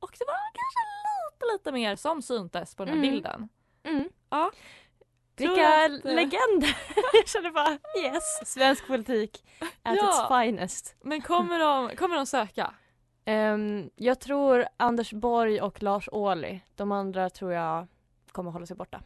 Och 0.00 0.16
det 0.18 0.24
var 0.26 0.34
kanske 0.34 0.80
lite, 1.32 1.52
lite 1.52 1.72
mer 1.72 1.96
som 1.96 2.22
syntes 2.22 2.74
på 2.74 2.84
den 2.84 2.94
här 2.94 3.00
Mm. 3.04 3.10
bilden. 3.14 3.48
Mm. 3.84 4.08
Ja. 4.30 4.50
Vilka 5.36 5.68
att, 5.84 6.04
eh, 6.04 6.14
legender! 6.14 6.76
jag 7.12 7.28
känner 7.28 7.50
bara 7.50 7.78
yes, 8.04 8.52
svensk 8.52 8.86
politik 8.86 9.44
at 9.82 9.96
Ja. 9.96 10.08
its 10.10 10.28
finest. 10.44 10.96
Men 11.02 11.22
kommer 11.22 11.58
de, 11.58 11.96
kommer 11.96 12.16
de 12.16 12.26
söka? 12.26 12.74
Ehm, 13.24 13.90
jag 13.96 14.20
tror 14.20 14.66
Anders 14.76 15.12
Borg 15.12 15.60
och 15.60 15.82
Lars 15.82 16.08
Ohly. 16.12 16.60
De 16.74 16.92
andra 16.92 17.30
tror 17.30 17.52
jag 17.52 17.86
kommer 18.32 18.50
hålla 18.50 18.66
sig 18.66 18.76
borta. 18.76 19.00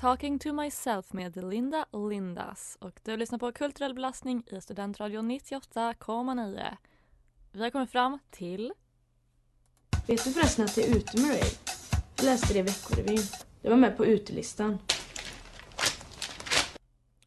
Talking 0.00 0.38
to 0.38 0.52
myself 0.52 1.12
med 1.12 1.36
Linda 1.36 1.86
Lindas. 1.92 2.76
Och 2.80 3.00
du 3.04 3.16
lyssnar 3.16 3.38
på 3.38 3.52
Kulturell 3.52 3.94
belastning 3.94 4.42
i 4.46 4.60
Studentradion 4.60 5.30
98,9. 5.30 6.76
Vi 7.52 7.62
har 7.62 7.70
kommit 7.70 7.90
fram 7.90 8.18
till 8.30 8.72
Vet 10.06 10.24
du 10.24 10.32
förresten 10.32 10.64
att 10.64 10.74
det 10.74 10.88
är 10.88 10.96
ute 10.96 11.20
med 11.20 11.30
dig? 11.30 11.42
Jag 12.16 12.24
läste 12.24 12.52
det 12.52 12.58
i 12.58 12.62
Veckorevyn. 12.62 13.22
Jag 13.62 13.70
var 13.70 13.78
med 13.78 13.96
på 13.96 14.06
utelistan. 14.06 14.78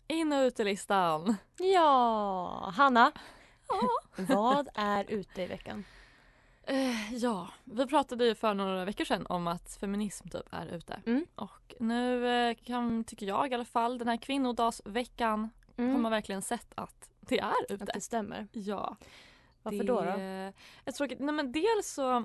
in 0.07 0.33
och 0.33 0.41
utelistan. 0.41 1.35
Ja, 1.57 2.73
Hanna. 2.75 3.11
Vad 4.15 4.69
är 4.75 5.05
ute 5.11 5.41
i 5.41 5.47
veckan? 5.47 5.83
Eh, 6.67 7.13
ja, 7.13 7.49
vi 7.63 7.87
pratade 7.87 8.25
ju 8.25 8.35
för 8.35 8.53
några 8.53 8.85
veckor 8.85 9.05
sedan 9.05 9.25
om 9.25 9.47
att 9.47 9.77
feminism 9.79 10.27
typ 10.27 10.47
är 10.51 10.75
ute. 10.75 11.01
Mm. 11.05 11.25
Och 11.35 11.75
nu 11.79 12.27
eh, 12.27 12.55
kan, 12.55 13.03
tycker 13.03 13.25
jag 13.25 13.51
i 13.51 13.53
alla 13.53 13.65
fall, 13.65 13.97
den 13.97 14.07
här 14.07 14.17
kvinnodagsveckan 14.17 15.49
har 15.77 15.97
man 15.97 16.11
verkligen 16.11 16.41
sett 16.41 16.73
att 16.75 17.09
det 17.19 17.39
är 17.39 17.63
ute. 17.63 17.73
Mm. 17.73 17.83
Att 17.83 17.93
det 17.93 18.01
stämmer. 18.01 18.47
Ja. 18.51 18.97
Varför 19.63 19.77
det 19.77 19.83
då? 19.83 20.01
då? 20.01 20.09
är 20.85 20.91
tråkigt. 20.97 21.19
Nej 21.19 21.35
men 21.35 21.51
dels 21.51 21.93
så 21.93 22.17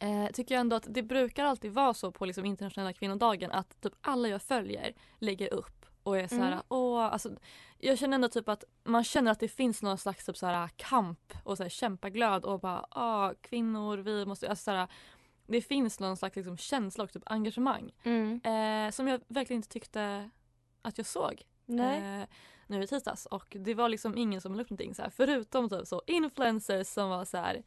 eh, 0.00 0.26
tycker 0.32 0.54
jag 0.54 0.60
ändå 0.60 0.76
att 0.76 0.86
det 0.88 1.02
brukar 1.02 1.44
alltid 1.44 1.72
vara 1.72 1.94
så 1.94 2.12
på 2.12 2.24
liksom 2.24 2.44
internationella 2.44 2.92
kvinnodagen 2.92 3.50
att 3.50 3.80
typ 3.80 3.92
alla 4.00 4.28
jag 4.28 4.42
följer 4.42 4.94
lägger 5.18 5.52
upp 5.54 5.86
och 6.10 6.18
är 6.18 6.28
så 6.28 6.34
här, 6.34 6.52
Mm. 6.52 6.62
åh, 6.68 7.00
alltså, 7.04 7.30
jag 7.78 7.98
känner 7.98 8.14
ändå 8.14 8.28
typ 8.28 8.48
att 8.48 8.64
man 8.84 9.04
känner 9.04 9.30
att 9.30 9.40
det 9.40 9.48
finns 9.48 9.82
någon 9.82 9.98
slags 9.98 10.26
typ 10.26 10.36
så 10.36 10.46
här, 10.46 10.68
kamp 10.76 11.32
och 11.44 11.56
så 11.56 11.62
här, 11.62 11.70
kämpaglöd 11.70 12.44
och 12.44 12.60
bara, 12.60 12.86
åh, 12.90 13.30
kvinnor, 13.40 13.96
vi 13.98 14.26
måste, 14.26 14.48
alltså 14.50 14.62
så 14.64 14.70
här, 14.70 14.88
det 15.46 15.60
finns 15.62 16.00
någon 16.00 16.16
slags 16.16 16.36
liksom, 16.36 16.56
känsla 16.56 17.04
och 17.04 17.12
typ 17.12 17.22
engagemang 17.26 17.90
Mm. 18.04 18.40
eh, 18.44 18.90
som 18.92 19.08
jag 19.08 19.20
verkligen 19.28 19.58
inte 19.58 19.68
tyckte 19.68 20.30
att 20.82 20.98
jag 20.98 21.06
såg 21.06 21.42
eh, 21.68 22.28
nu 22.66 22.82
i 22.82 22.86
tisdags 22.86 23.26
och 23.26 23.56
det 23.60 23.74
var 23.74 23.88
liksom 23.88 24.16
ingen 24.18 24.40
som 24.40 24.54
la 24.54 24.62
upp 24.62 24.70
någonting 24.70 24.94
så 24.94 25.02
här, 25.02 25.10
förutom 25.10 25.68
typ 25.68 25.86
så 25.86 26.02
influencers 26.06 26.86
som 26.88 27.10
var 27.10 27.24
så 27.24 27.36
här 27.36 27.62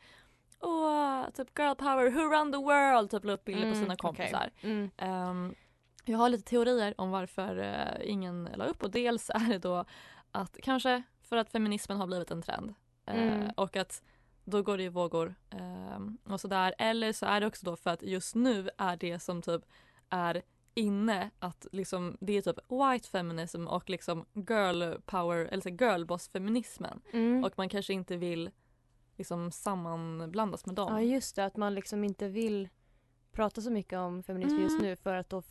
Åh, 0.65 1.29
typ 1.33 1.59
girl 1.59 1.75
power, 1.75 2.09
who 2.09 2.19
run 2.19 2.51
the 2.51 2.57
world, 2.57 3.09
typ 3.11 3.25
la 3.25 3.33
upp 3.33 3.45
bilder 3.45 3.61
på 3.61 3.67
Mm, 3.67 3.79
sina 3.81 3.93
okej. 3.93 3.97
kompisar. 3.97 4.49
Mm. 4.61 4.89
Ehm, 4.97 5.55
jag 6.05 6.17
har 6.17 6.29
lite 6.29 6.43
teorier 6.43 6.93
om 6.97 7.11
varför 7.11 7.57
eh, 7.57 8.09
ingen 8.11 8.49
la 8.55 8.65
upp 8.65 8.83
och 8.83 8.91
dels 8.91 9.29
är 9.29 9.49
det 9.49 9.57
då 9.59 9.85
att 10.31 10.57
kanske 10.63 11.03
för 11.21 11.37
att 11.37 11.49
feminismen 11.49 11.97
har 11.97 12.07
blivit 12.07 12.31
en 12.31 12.41
trend 12.41 12.73
eh, 13.05 13.33
Mm. 13.33 13.49
och 13.57 13.75
att 13.75 14.03
då 14.45 14.61
går 14.63 14.77
det 14.77 14.83
i 14.83 14.89
vågor 14.89 15.35
ehm, 15.49 16.17
och 16.23 16.41
sådär. 16.41 16.73
Eller 16.77 17.13
så 17.13 17.25
är 17.25 17.41
det 17.41 17.47
också 17.47 17.65
då 17.65 17.75
för 17.75 17.89
att 17.89 18.01
just 18.03 18.35
nu 18.35 18.69
är 18.77 18.97
det 18.97 19.19
som 19.19 19.41
typ 19.41 19.61
är 20.09 20.41
inne 20.73 21.29
att 21.39 21.67
liksom 21.71 22.17
det 22.21 22.33
är 22.37 22.41
typ 22.41 22.59
white 22.71 23.09
feminism 23.09 23.67
och 23.67 23.89
liksom 23.89 24.25
girl 24.33 24.93
power 25.05 25.45
eller 25.45 25.71
girlboss 25.71 26.27
feminismen 26.29 27.01
Mm. 27.13 27.43
och 27.43 27.53
man 27.57 27.69
kanske 27.69 27.93
inte 27.93 28.17
vill 28.17 28.51
liksom 29.17 29.51
sammanblandas 29.51 30.65
med 30.65 30.75
dem. 30.75 30.93
Ja 30.93 31.01
just 31.01 31.35
det, 31.35 31.45
att 31.45 31.57
man 31.57 31.75
liksom 31.75 32.03
inte 32.03 32.27
vill 32.27 32.69
prata 33.33 33.61
så 33.61 33.71
mycket 33.71 33.99
om 33.99 34.23
feminism 34.23 34.59
just 34.59 34.79
Mm. 34.79 34.89
nu 34.89 34.95
för 34.95 35.15
att 35.15 35.29
då 35.29 35.41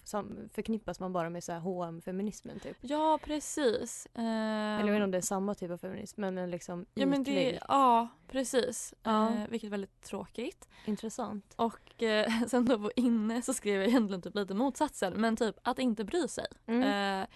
förknippas 0.53 1.01
man 1.01 1.12
bara 1.12 1.31
med 1.31 1.45
så 1.45 1.53
här 1.53 1.59
H&M-feminismen 1.61 2.61
typ. 2.61 2.77
Ja 2.81 3.19
precis. 3.25 4.09
Ehm, 4.15 4.25
Eller 4.25 4.79
jag 4.79 4.87
vet 4.87 4.95
inte 4.95 5.05
om 5.05 5.11
det 5.11 5.19
är 5.19 5.23
samma 5.23 5.55
typ 5.55 5.71
av 5.71 5.79
feminism 5.79 6.21
men 6.21 6.39
en 6.39 6.51
liksom 6.51 6.87
Ja 6.95 7.07
men 7.07 7.25
det, 7.25 7.59
ja 7.69 8.09
precis. 8.29 8.95
Ja. 9.03 9.29
Eh, 9.29 9.49
vilket 9.49 9.67
är 9.67 9.71
väldigt 9.71 10.03
tråkigt. 10.03 10.69
Intressant. 10.85 11.55
Och 11.57 12.03
eh, 12.03 12.31
sen 12.49 12.65
då 12.65 12.79
på 12.79 12.91
inne 12.97 13.43
så 13.43 13.55
skrev 13.55 13.81
jag 13.81 13.89
egentligen 13.89 14.23
typ 14.23 14.35
lite 14.35 14.55
motsatsen 14.55 15.12
men 15.21 15.37
typ 15.37 15.57
att 15.62 15.79
inte 15.79 16.05
bry 16.05 16.29
sig. 16.29 16.47
Mm. 16.67 17.21
Eh, 17.23 17.27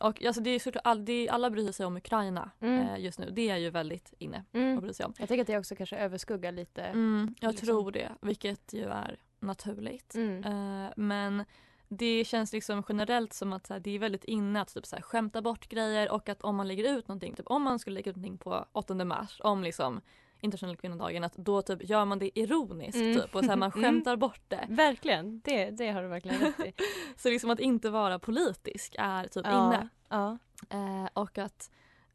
och 0.00 0.24
alltså 0.24 0.42
det 0.42 0.50
är 0.50 0.58
såklart, 0.58 0.82
all, 0.86 1.04
det 1.04 1.28
alla 1.28 1.50
bryr 1.50 1.72
sig 1.72 1.86
om 1.86 1.96
Ukraina 1.96 2.50
Mm. 2.60 2.88
eh, 2.88 2.98
just 3.04 3.18
nu. 3.18 3.30
Det 3.32 3.50
är 3.50 3.56
ju 3.56 3.70
väldigt 3.70 4.14
inne 4.18 4.44
Mm. 4.52 4.76
att 4.78 4.84
bry 4.84 4.92
sig 4.94 5.06
om. 5.06 5.14
Jag 5.18 5.28
tänker 5.28 5.40
att 5.42 5.46
det 5.46 5.58
också 5.58 5.76
kanske 5.76 5.96
överskuggar 5.96 6.52
lite. 6.52 6.82
Mm, 6.82 7.34
jag 7.40 7.50
liksom. 7.50 7.66
tror 7.66 7.92
det, 7.92 8.12
vilket 8.20 8.72
ju 8.72 8.84
är 8.84 9.16
naturligt. 9.46 10.14
Mm. 10.14 10.44
Eh, 10.44 10.92
men 10.96 11.44
det 11.88 12.24
känns 12.24 12.52
liksom 12.52 12.82
generellt 12.88 13.32
som 13.32 13.52
att 13.52 13.68
här, 13.68 13.80
det 13.80 13.90
är 13.90 13.98
väldigt 13.98 14.24
inne 14.24 14.60
att 14.60 14.74
typ 14.74 14.86
så 14.86 14.96
här, 14.96 15.02
skämta 15.02 15.42
bort 15.42 15.68
grejer 15.68 16.12
och 16.12 16.28
att 16.28 16.42
om 16.42 16.56
man 16.56 16.68
lägger 16.68 16.96
ut 16.98 17.08
någonting, 17.08 17.34
typ 17.34 17.46
om 17.48 17.62
man 17.62 17.78
skulle 17.78 17.94
lägga 17.94 18.10
ut 18.10 18.16
någonting 18.16 18.38
på 18.38 18.64
8 18.72 18.94
mars 19.04 19.40
om 19.44 19.62
liksom 19.62 20.00
internationella 20.40 20.76
kvinnodagen 20.76 21.24
att 21.24 21.36
då 21.36 21.62
typ 21.62 21.88
gör 21.88 22.04
man 22.04 22.18
det 22.18 22.38
ironiskt 22.38 22.96
Mm. 22.96 23.14
typ 23.20 23.34
och 23.34 23.44
så 23.44 23.50
här, 23.50 23.56
man 23.56 23.72
Mm. 23.76 23.84
skämtar 23.84 24.16
bort 24.16 24.40
det. 24.48 24.66
Verkligen, 24.68 25.40
det, 25.44 25.70
det 25.70 25.90
har 25.90 26.02
du 26.02 26.08
verkligen 26.08 26.40
rätt 26.40 26.60
i. 26.60 26.72
Så 27.16 27.28
liksom 27.28 27.50
att 27.50 27.60
inte 27.60 27.90
vara 27.90 28.18
politisk 28.18 28.94
är 28.98 29.26
typ 29.28 29.46
Ja, 29.46 29.66
inne. 29.66 29.88
Ja. 30.08 30.38
Eh, 30.70 31.08
och 31.12 31.38
att 31.38 31.70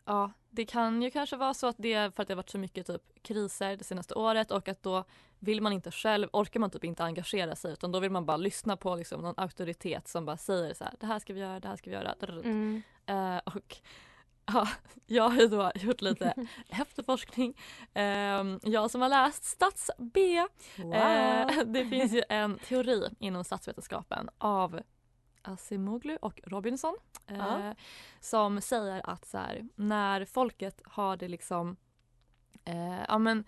ja, 0.09 0.31
det 0.49 0.65
kan 0.65 1.01
ju 1.01 1.11
kanske 1.11 1.37
vara 1.37 1.53
så 1.53 1.67
att 1.67 1.75
det 1.79 1.93
är 1.93 2.09
för 2.09 2.21
att 2.21 2.27
det 2.27 2.33
har 2.33 2.35
varit 2.35 2.49
så 2.49 2.57
mycket 2.57 2.87
typ 2.87 3.01
kriser 3.21 3.75
det 3.77 3.83
senaste 3.83 4.15
året 4.15 4.51
och 4.51 4.67
att 4.67 4.83
då 4.83 5.03
vill 5.39 5.61
man 5.61 5.73
inte 5.73 5.91
själv, 5.91 6.27
orkar 6.33 6.59
man 6.59 6.69
typ 6.69 6.83
inte 6.83 7.03
engagera 7.03 7.55
sig 7.55 7.73
utan 7.73 7.91
då 7.91 7.99
vill 7.99 8.11
man 8.11 8.25
bara 8.25 8.37
lyssna 8.37 8.77
på 8.77 8.95
liksom 8.95 9.21
någon 9.21 9.33
auktoritet 9.37 10.07
som 10.07 10.25
bara 10.25 10.37
säger 10.37 10.73
så 10.73 10.83
här, 10.83 10.93
det 10.99 11.05
här 11.05 11.19
ska 11.19 11.33
vi 11.33 11.39
göra, 11.39 11.59
det 11.59 11.67
här 11.67 11.75
ska 11.75 11.89
vi 11.89 11.95
göra. 11.95 12.15
Mm. 12.43 12.81
Eh, 13.05 13.37
och 13.37 13.77
ja, 14.45 14.67
jag 15.05 15.29
har 15.29 15.41
ju 15.41 15.47
då 15.47 15.71
gjort 15.75 16.01
lite 16.01 16.33
efterforskning. 16.69 17.57
Eh, 17.93 18.43
jag 18.63 18.91
som 18.91 19.01
har 19.01 19.09
läst 19.09 19.43
Stats 19.43 19.91
B. 19.97 20.45
Wow. 20.77 20.93
Eh, 20.93 21.47
det 21.65 21.85
finns 21.85 22.13
ju 22.13 22.23
en 22.29 22.59
teori 22.59 23.09
inom 23.19 23.43
statsvetenskapen 23.43 24.29
av 24.37 24.81
Asimoglu 25.41 26.17
och 26.21 26.39
Robinson 26.43 26.95
eh, 27.27 27.37
Ja. 27.37 27.75
som 28.19 28.61
säger 28.61 29.09
att 29.09 29.25
så 29.25 29.37
här, 29.37 29.67
när 29.75 30.25
folket 30.25 30.81
har 30.85 31.17
det 31.17 31.27
liksom 31.27 31.77
eh, 32.65 33.01
ja, 33.07 33.17
men, 33.17 33.43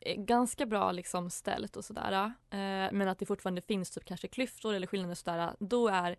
eh, 0.00 0.16
ganska 0.22 0.66
bra 0.66 0.92
liksom 0.92 1.30
ställt 1.30 1.76
och 1.76 1.84
sådär 1.84 2.12
eh, 2.50 2.92
men 2.92 3.08
att 3.08 3.18
det 3.18 3.26
fortfarande 3.26 3.60
finns 3.60 3.90
typ 3.90 4.04
kanske 4.04 4.28
klyftor 4.28 4.74
eller 4.74 4.86
skillnader 4.86 5.12
och 5.12 5.18
sådär 5.18 5.54
då 5.58 5.88
är 5.88 6.16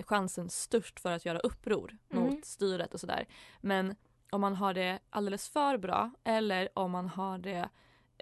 chansen 0.00 0.50
störst 0.50 1.00
för 1.00 1.12
att 1.12 1.24
göra 1.24 1.38
uppror 1.38 1.96
Mm. 2.10 2.24
mot 2.24 2.44
styret 2.44 2.94
och 2.94 3.00
sådär. 3.00 3.26
Men 3.60 3.96
om 4.30 4.40
man 4.40 4.54
har 4.56 4.74
det 4.74 4.98
alldeles 5.10 5.48
för 5.48 5.76
bra 5.78 6.10
eller 6.24 6.68
om 6.74 6.90
man 6.90 7.08
har 7.08 7.38
det 7.38 7.68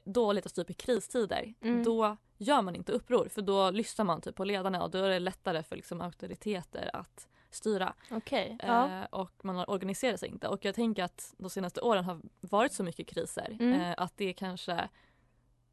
dåligt, 0.07 0.47
alltså 0.47 0.61
typ 0.65 0.71
i 0.71 0.75
kristider, 0.75 1.55
Mm. 1.61 1.85
då 1.85 2.17
gör 2.39 2.63
man 2.63 2.77
inte 2.77 2.93
uppror 2.93 3.29
för 3.29 3.43
då 3.43 3.71
lyssnar 3.71 4.05
man 4.05 4.21
typ 4.21 4.35
på 4.37 4.45
ledarna 4.45 4.83
och 4.83 4.91
då 4.91 4.99
är 4.99 5.09
det 5.09 5.19
lättare 5.19 5.63
för 5.63 5.77
liksom 5.77 6.01
auktoriteter 6.01 6.91
att 6.93 7.29
styra. 7.51 7.95
Okej. 8.11 8.57
Eh, 8.63 8.69
Ja. 8.69 9.07
och 9.07 9.45
man 9.45 9.57
har 9.57 9.71
organiserat 9.71 10.21
sig 10.21 10.29
inte. 10.29 10.49
Och 10.49 10.65
jag 10.65 10.75
tänker 10.75 11.05
att 11.05 11.35
de 11.39 11.51
senaste 11.51 11.81
åren 11.81 12.05
har 12.05 12.21
varit 12.41 12.73
så 12.73 12.83
mycket 12.83 13.07
kriser 13.07 13.57
Mm. 13.61 13.81
eh, 13.81 13.95
att 13.99 14.17
det 14.17 14.33
kanske 14.33 14.89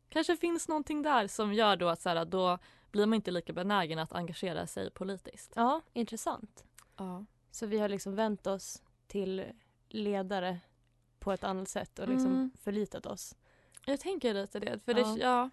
kanske 0.10 0.38
finns 0.38 0.68
någonting 0.68 1.02
där 1.02 1.28
som 1.28 1.54
gör 1.54 1.75
då 1.75 1.88
att 1.90 2.02
så 2.02 2.10
här, 2.10 2.25
då 2.25 2.58
blir 2.92 3.06
man 3.06 3.13
inte 3.16 3.32
lika 3.32 3.54
benägen 3.54 4.00
att 4.00 4.13
engagera 4.13 4.68
sig 4.68 4.92
politiskt. 4.92 5.54
ja, 5.56 5.82
intressant. 5.94 6.63
Ja. 6.98 7.25
Så 7.52 7.66
vi 7.66 7.80
har 7.80 7.90
liksom 7.90 8.16
vänt 8.16 8.48
oss 8.48 8.82
till 9.08 9.44
ledare 9.90 10.60
på 11.20 11.32
ett 11.32 11.44
annat 11.44 11.70
sätt 11.70 12.00
och 12.00 12.08
liksom 12.08 12.32
Mm. 12.32 12.52
förlitat 12.62 13.06
oss. 13.06 13.36
Jag 13.86 14.00
tänker 14.00 14.34
lite 14.34 14.60
det. 14.60 14.80
För 14.86 14.98
Ja. 15.00 15.06
det 15.06 15.20
ja, 15.22 15.50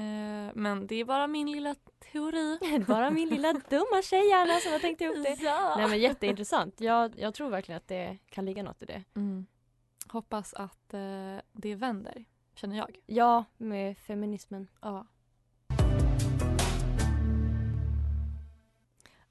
eh, 0.00 0.52
men 0.54 0.86
det 0.86 0.94
är 0.94 1.04
bara 1.04 1.26
min 1.26 1.50
lilla 1.50 1.74
teori. 2.12 2.58
Bara 2.86 3.10
min 3.10 3.28
lilla 3.28 3.52
dumma 3.70 4.02
tjejhjärna 4.02 4.60
som 4.60 4.72
har 4.72 4.78
tänkt 4.78 5.00
ihop 5.00 5.16
det. 5.16 5.36
Ja. 5.42 5.74
Nej 5.76 5.88
men 5.88 5.98
jätteintressant. 6.00 6.80
Jag, 6.80 7.18
jag 7.18 7.34
tror 7.34 7.50
verkligen 7.50 7.76
att 7.76 7.88
det 7.88 8.18
kan 8.28 8.44
ligga 8.44 8.62
något 8.62 8.82
i 8.82 8.86
det. 8.86 9.04
Mm. 9.14 9.46
Hoppas 10.08 10.54
att 10.54 10.94
eh, 10.94 11.36
det 11.52 11.74
vänder, 11.74 12.24
känner 12.54 12.76
jag. 12.76 12.98
Ja, 13.06 13.44
med 13.56 13.98
feminismen. 13.98 14.68
Ja. 14.80 15.06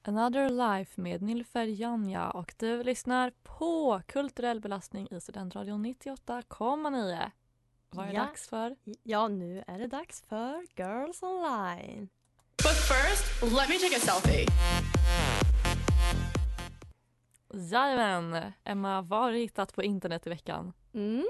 Another 0.02 0.48
Life 0.48 1.00
med 1.00 1.22
Nilfer 1.22 1.64
Janja 1.64 2.30
och 2.30 2.54
du 2.58 2.82
lyssnar 2.82 3.32
på 3.42 4.02
Kulturell 4.06 4.60
belastning 4.60 5.08
i 5.10 5.20
Studentradion 5.20 5.86
98,9. 5.86 7.30
Vad 7.92 8.06
är 8.06 8.10
det 8.10 8.16
Ja. 8.16 8.22
dags 8.24 8.48
för? 8.48 8.76
Ja, 9.02 9.28
nu 9.28 9.64
är 9.66 9.78
det 9.78 9.86
dags 9.86 10.22
för 10.28 10.66
Girls 10.76 11.22
Online. 11.22 12.08
But 12.56 12.76
first, 12.76 13.42
let 13.42 13.68
me 13.68 13.78
take 13.78 13.96
a 13.96 14.00
selfie. 14.00 14.46
Jajamän! 17.54 18.52
Emma, 18.64 19.02
vad 19.02 19.20
har 19.20 19.32
du 19.32 19.38
hittat 19.38 19.74
på 19.74 19.82
internet 19.82 20.26
i 20.26 20.30
veckan? 20.30 20.72
Mm. 20.94 21.26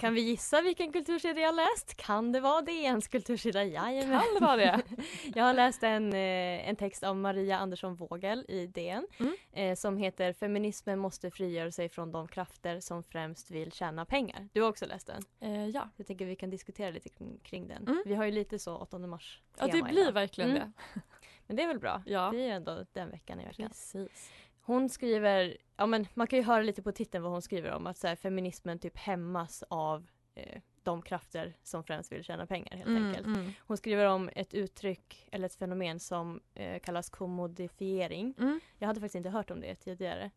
Kan 0.00 0.14
vi 0.14 0.20
gissa 0.20 0.60
vilken 0.62 0.92
kultursida 0.92 1.40
jag 1.40 1.48
har 1.48 1.52
läst? 1.54 1.94
Kan 1.96 2.32
det 2.32 2.40
vara 2.40 2.62
DNs 2.62 3.08
kultursida? 3.08 3.64
Jajamän. 3.64 4.20
Kan 4.20 4.34
det 4.34 4.40
vara 4.46 4.56
det? 4.56 4.82
jag 5.34 5.44
har 5.44 5.54
läst 5.54 5.82
en, 5.82 6.12
eh, 6.12 6.68
en 6.68 6.76
text 6.76 7.02
av 7.02 7.16
Maria 7.16 7.58
Andersson 7.58 7.94
Vågel 7.94 8.44
i 8.48 8.66
DN 8.66 9.06
Mm. 9.18 9.32
eh, 9.52 9.74
som 9.76 9.96
heter 9.96 10.32
Feminismen 10.32 10.98
måste 10.98 11.30
frigöra 11.30 11.72
sig 11.72 11.88
från 11.88 12.12
de 12.12 12.28
krafter 12.28 12.80
som 12.80 13.02
främst 13.02 13.50
vill 13.50 13.72
tjäna 13.72 14.04
pengar. 14.04 14.48
Du 14.52 14.62
har 14.62 14.68
också 14.68 14.86
läst 14.86 15.06
den? 15.06 15.22
Eh, 15.40 15.66
ja. 15.68 15.88
Jag 15.96 16.06
tänker 16.06 16.24
vi 16.24 16.36
kan 16.36 16.50
diskutera 16.50 16.90
lite 16.90 17.08
kring, 17.08 17.38
kring 17.42 17.68
den. 17.68 17.82
Mm. 17.88 18.02
Vi 18.06 18.14
har 18.14 18.24
ju 18.24 18.30
lite 18.32 18.58
så 18.58 18.76
8 18.76 18.98
mars 18.98 19.40
ja, 19.58 19.66
det 19.66 19.82
blir 19.82 20.02
idag. 20.02 20.12
verkligen 20.12 20.50
Mm. 20.50 20.62
det. 20.94 21.00
Men 21.46 21.56
det 21.56 21.62
är 21.62 21.66
väl 21.66 21.78
bra? 21.78 22.02
Ja. 22.06 22.30
Det 22.32 22.40
är 22.48 22.52
ändå 22.54 22.84
den 22.92 23.10
veckan 23.10 23.40
i 23.40 23.44
veckan. 23.44 23.68
Precis. 23.68 24.30
Hon 24.68 24.88
skriver, 24.88 25.56
ja 25.76 25.86
men 25.86 26.06
man 26.14 26.26
kan 26.26 26.38
ju 26.38 26.44
höra 26.44 26.62
lite 26.62 26.82
på 26.82 26.92
titeln 26.92 27.22
vad 27.24 27.32
hon 27.32 27.42
skriver 27.42 27.72
om 27.72 27.86
att 27.86 27.96
så 27.98 28.06
här, 28.06 28.16
feminismen 28.16 28.78
typ 28.78 28.96
hämmas 28.96 29.64
av 29.68 30.06
eh, 30.34 30.60
de 30.82 31.02
krafter 31.02 31.54
som 31.62 31.84
främst 31.84 32.12
vill 32.12 32.24
tjäna 32.24 32.46
pengar 32.46 32.76
helt 32.76 32.88
Mm, 32.88 33.06
enkelt. 33.06 33.26
mm. 33.26 33.50
Hon 33.66 33.76
skriver 33.76 34.04
om 34.06 34.30
ett 34.34 34.54
uttryck 34.54 35.28
eller 35.32 35.46
ett 35.46 35.54
fenomen 35.54 36.00
som 36.00 36.40
eh, 36.54 36.78
kallas 36.80 37.10
kommodifiering. 37.10 38.34
Mm. 38.38 38.60
Jag 38.78 38.86
hade 38.86 39.00
faktiskt 39.00 39.14
inte 39.14 39.30
hört 39.30 39.50
om 39.50 39.60
det 39.60 39.74
tidigare. 39.74 40.30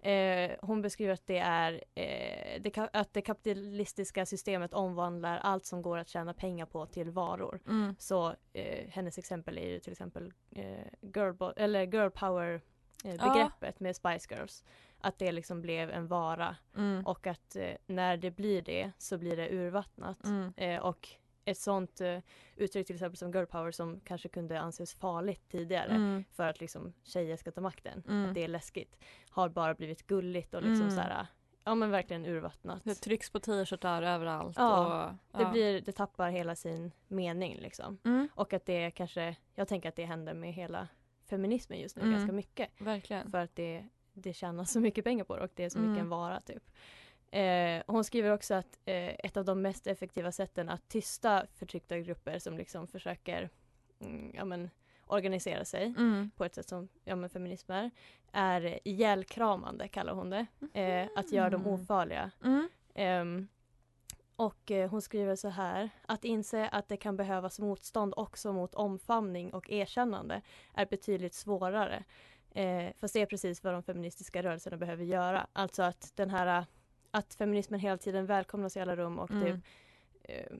Eh, 0.00 0.50
hon 0.62 0.82
beskriver 0.82 1.12
att 1.14 1.26
det 1.26 1.38
är 1.38 1.72
eh, 1.94 2.60
det, 2.62 2.78
att 2.92 3.12
det 3.14 3.22
kapitalistiska 3.22 4.26
systemet 4.26 4.74
omvandlar 4.74 5.38
allt 5.38 5.64
som 5.66 5.82
går 5.82 5.98
att 5.98 6.08
tjäna 6.08 6.34
pengar 6.34 6.66
på 6.66 6.86
till 6.86 7.10
varor. 7.10 7.60
Mm. 7.68 7.94
Så 7.98 8.34
eh, 8.52 8.88
hennes 8.88 9.18
exempel 9.18 9.58
är 9.58 9.68
ju 9.68 9.80
till 9.80 9.92
exempel 9.92 10.32
eh, 10.50 10.86
girl, 11.00 11.34
eller 11.56 11.82
girl 11.82 12.10
power 12.10 12.60
eh, 13.04 13.14
Ja. 13.14 13.32
begreppet 13.32 13.80
med 13.80 13.96
Spice 13.96 14.34
Girls. 14.34 14.64
Att 15.00 15.18
det 15.18 15.32
liksom 15.32 15.62
blev 15.62 15.90
en 15.90 16.06
vara 16.08 16.56
Mm. 16.76 17.06
och 17.06 17.26
att 17.26 17.56
eh, 17.56 17.70
när 17.86 18.16
det 18.16 18.30
blir 18.30 18.62
det 18.62 18.90
så 18.98 19.18
blir 19.18 19.36
det 19.36 19.48
urvattnat. 19.50 20.24
Mm. 20.24 20.52
Eh, 20.56 20.80
och 20.82 21.08
ett 21.44 21.58
sånt 21.58 22.00
eh, 22.00 22.18
uttryck 22.56 22.86
till 22.86 22.96
exempel 22.96 23.16
som 23.16 23.32
girl 23.32 23.46
power 23.46 23.70
som 23.70 24.00
kanske 24.00 24.28
kunde 24.28 24.60
anses 24.60 24.94
farligt 24.94 25.42
tidigare 25.50 25.90
Mm. 25.90 26.24
för 26.32 26.48
att 26.48 26.60
liksom 26.60 26.92
tjejer 27.02 27.36
ska 27.36 27.50
ta 27.50 27.60
makten, 27.60 28.02
Mm. 28.08 28.28
att 28.28 28.34
det 28.34 28.44
är 28.44 28.48
läskigt, 28.48 28.96
har 29.30 29.48
bara 29.48 29.74
blivit 29.74 30.06
gulligt 30.06 30.54
och 30.54 30.62
liksom 30.62 30.88
Mm. 30.88 30.98
här, 30.98 31.26
ja 31.64 31.74
men 31.74 31.90
verkligen 31.90 32.26
urvattnat. 32.26 32.80
Det 32.84 32.94
trycks 32.94 33.30
på 33.30 33.40
t-shirtar 33.40 34.02
överallt. 34.02 34.56
Ja, 34.56 35.06
och, 35.32 35.38
Det, 35.38 35.44
blir, 35.46 35.80
det 35.80 35.92
tappar 35.92 36.30
hela 36.30 36.56
sin 36.56 36.92
mening 37.08 37.56
liksom. 37.60 37.98
Mm. 38.04 38.28
Och 38.34 38.52
att 38.52 38.66
det 38.66 38.90
kanske, 38.90 39.36
jag 39.54 39.68
tänker 39.68 39.88
att 39.88 39.96
det 39.96 40.04
händer 40.04 40.34
med 40.34 40.52
hela 40.52 40.88
feminismen 41.26 41.78
just 41.80 41.96
nu 41.96 42.02
Mm. 42.02 42.14
ganska 42.14 42.32
mycket. 42.32 42.70
Verkligen. 42.78 43.30
För 43.30 43.38
att 43.38 43.56
det, 43.56 43.84
det 44.12 44.32
tjänas 44.32 44.72
så 44.72 44.80
mycket 44.80 45.04
pengar 45.04 45.24
på 45.24 45.36
det 45.36 45.42
och 45.44 45.50
det 45.54 45.64
är 45.64 45.68
så 45.70 45.78
mycket 45.78 45.90
Mm. 45.90 46.00
en 46.00 46.08
vara 46.08 46.40
typ. 46.40 46.70
Eh, 47.30 47.82
hon 47.86 48.04
skriver 48.04 48.30
också 48.30 48.54
att 48.54 48.78
eh, 48.84 49.08
ett 49.08 49.36
av 49.36 49.44
de 49.44 49.62
mest 49.62 49.86
effektiva 49.86 50.32
sätten 50.32 50.68
att 50.68 50.88
tysta 50.88 51.46
förtryckta 51.54 51.98
grupper 51.98 52.38
som 52.38 52.56
liksom 52.58 52.86
försöker 52.86 53.50
mm, 54.00 54.32
ja, 54.34 54.44
men, 54.44 54.70
organisera 55.06 55.64
sig 55.64 55.84
Mm. 55.98 56.30
på 56.36 56.44
ett 56.44 56.54
sätt 56.54 56.68
som 56.68 56.88
ja, 57.04 57.16
men, 57.16 57.30
feminism 57.30 57.72
är, 57.72 57.90
är 58.32 58.78
ihjälkramande 58.84 59.88
kallar 59.88 60.12
hon 60.14 60.30
det. 60.30 60.46
Eh, 60.72 61.08
att 61.16 61.32
göra 61.32 61.50
dem 61.50 61.60
Mhm. 61.60 61.70
ofarliga. 61.70 62.30
Mm. 62.44 63.48
Och 64.36 64.70
eh, 64.70 64.90
hon 64.90 65.02
skriver 65.02 65.36
så 65.36 65.48
här. 65.48 65.90
Att 66.06 66.24
inse 66.24 66.68
att 66.68 66.88
det 66.88 66.96
kan 66.96 67.16
behövas 67.16 67.58
motstånd 67.58 68.14
också 68.16 68.52
mot 68.52 68.74
omfamning 68.74 69.54
och 69.54 69.70
erkännande 69.70 70.42
är 70.74 70.86
betydligt 70.86 71.34
svårare. 71.34 72.04
Eh, 72.50 72.92
fast 73.00 73.14
det 73.14 73.20
är 73.22 73.26
precis 73.26 73.64
vad 73.64 73.72
de 73.74 73.82
feministiska 73.82 74.42
rörelserna 74.42 74.76
behöver 74.76 75.04
göra. 75.04 75.46
Alltså 75.52 75.82
att 75.82 76.12
den 76.16 76.30
här 76.30 76.66
att 77.10 77.34
feminismen 77.34 77.80
hela 77.80 77.98
tiden 77.98 78.26
välkomnas 78.26 78.76
i 78.76 78.80
alla 78.80 78.96
rum 78.96 79.18
och 79.18 79.30
Mm. 79.30 79.44
typ 79.44 79.64
eh, 80.22 80.56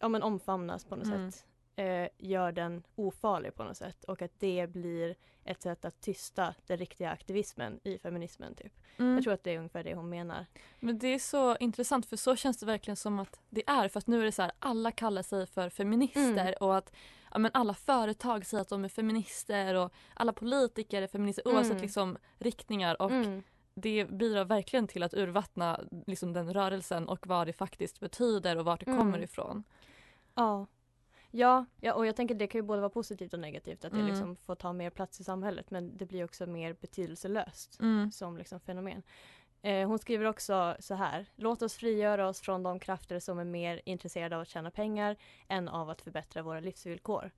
ja, 0.00 0.08
men 0.08 0.22
omfamnas 0.22 0.84
på 0.84 0.96
något 0.96 1.06
Mm. 1.06 1.30
sätt. 1.32 1.46
Eh, 1.78 2.08
gör 2.18 2.52
den 2.52 2.82
ofarlig 2.94 3.54
på 3.54 3.64
något 3.64 3.76
sätt 3.76 4.04
och 4.04 4.22
att 4.22 4.30
det 4.38 4.66
blir 4.70 5.16
ett 5.44 5.62
sätt 5.62 5.84
att 5.84 6.00
tysta 6.00 6.54
den 6.66 6.76
riktiga 6.78 7.10
aktivismen 7.10 7.80
i 7.84 7.98
feminismen. 7.98 8.54
Typ. 8.54 8.72
Mm. 8.98 9.14
Jag 9.14 9.22
tror 9.24 9.32
att 9.34 9.44
det 9.44 9.54
är 9.54 9.58
ungefär 9.58 9.84
det 9.84 9.94
hon 9.94 10.08
menar. 10.08 10.46
Men 10.80 10.98
det 10.98 11.08
är 11.08 11.18
så 11.18 11.56
intressant 11.56 12.06
för 12.06 12.16
så 12.16 12.36
känns 12.36 12.56
det 12.58 12.66
verkligen 12.66 12.96
som 12.96 13.18
att 13.18 13.40
det 13.50 13.62
är. 13.66 13.88
För 13.88 13.98
att 13.98 14.06
nu 14.06 14.20
är 14.20 14.24
det 14.24 14.32
så 14.32 14.42
här, 14.42 14.52
alla 14.58 14.90
kallar 14.90 15.22
sig 15.22 15.46
för 15.46 15.68
feminister 15.70 16.40
Mm. 16.46 16.54
och 16.60 16.76
att 16.76 16.92
ja, 17.32 17.38
men 17.38 17.50
alla 17.54 17.74
företag 17.74 18.46
säger 18.46 18.60
att 18.62 18.68
de 18.68 18.84
är 18.84 18.88
feminister 18.88 19.74
och 19.74 19.92
alla 20.14 20.32
politiker 20.32 21.02
är 21.02 21.06
feminister 21.06 21.48
oavsett 21.48 21.70
Mm. 21.70 21.82
liksom, 21.82 22.18
riktningar. 22.38 23.02
Och 23.02 23.10
Mm. 23.10 23.42
det 23.74 24.04
bidrar 24.04 24.44
verkligen 24.44 24.86
till 24.88 25.02
att 25.02 25.14
urvattna 25.14 25.80
liksom, 26.06 26.32
den 26.32 26.54
rörelsen 26.54 27.08
och 27.08 27.26
vad 27.26 27.46
det 27.46 27.52
faktiskt 27.52 28.00
betyder 28.00 28.56
och 28.58 28.64
vart 28.64 28.80
det 28.80 28.90
Mm. 28.90 28.98
kommer 28.98 29.18
ifrån. 29.18 29.64
Ja. 30.34 30.66
Ja, 31.30 31.64
ja, 31.80 31.92
och 31.94 32.06
jag 32.06 32.16
tänker 32.16 32.34
det 32.34 32.46
kan 32.46 32.58
ju 32.58 32.62
både 32.62 32.80
vara 32.80 32.90
positivt 32.90 33.32
och 33.34 33.40
negativt 33.40 33.84
att 33.84 33.92
det 33.92 33.96
Mm. 33.98 34.08
liksom 34.08 34.36
får 34.36 34.54
ta 34.54 34.72
mer 34.72 34.90
plats 34.90 35.20
i 35.20 35.24
samhället 35.24 35.70
men 35.70 35.96
det 35.96 36.06
blir 36.06 36.24
också 36.24 36.46
mer 36.46 36.72
betydelselöst 36.80 37.80
Mm. 37.80 38.12
som 38.12 38.36
liksom 38.36 38.60
fenomen. 38.60 39.02
Eh, 39.62 39.88
hon 39.88 39.98
skriver 39.98 40.24
också 40.26 40.76
så 40.80 40.94
här. 40.94 41.26
Låt 41.36 41.62
oss 41.62 41.74
frigöra 41.74 42.28
oss 42.28 42.40
från 42.40 42.62
de 42.62 42.78
krafter 42.80 43.18
som 43.20 43.38
är 43.38 43.44
mer 43.44 43.80
intresserade 43.84 44.36
av 44.36 44.42
att 44.42 44.48
tjäna 44.48 44.70
pengar 44.70 45.16
än 45.48 45.68
av 45.68 45.90
att 45.90 46.02
förbättra 46.02 46.42
våra 46.42 46.60
livsvillkor. 46.60 47.30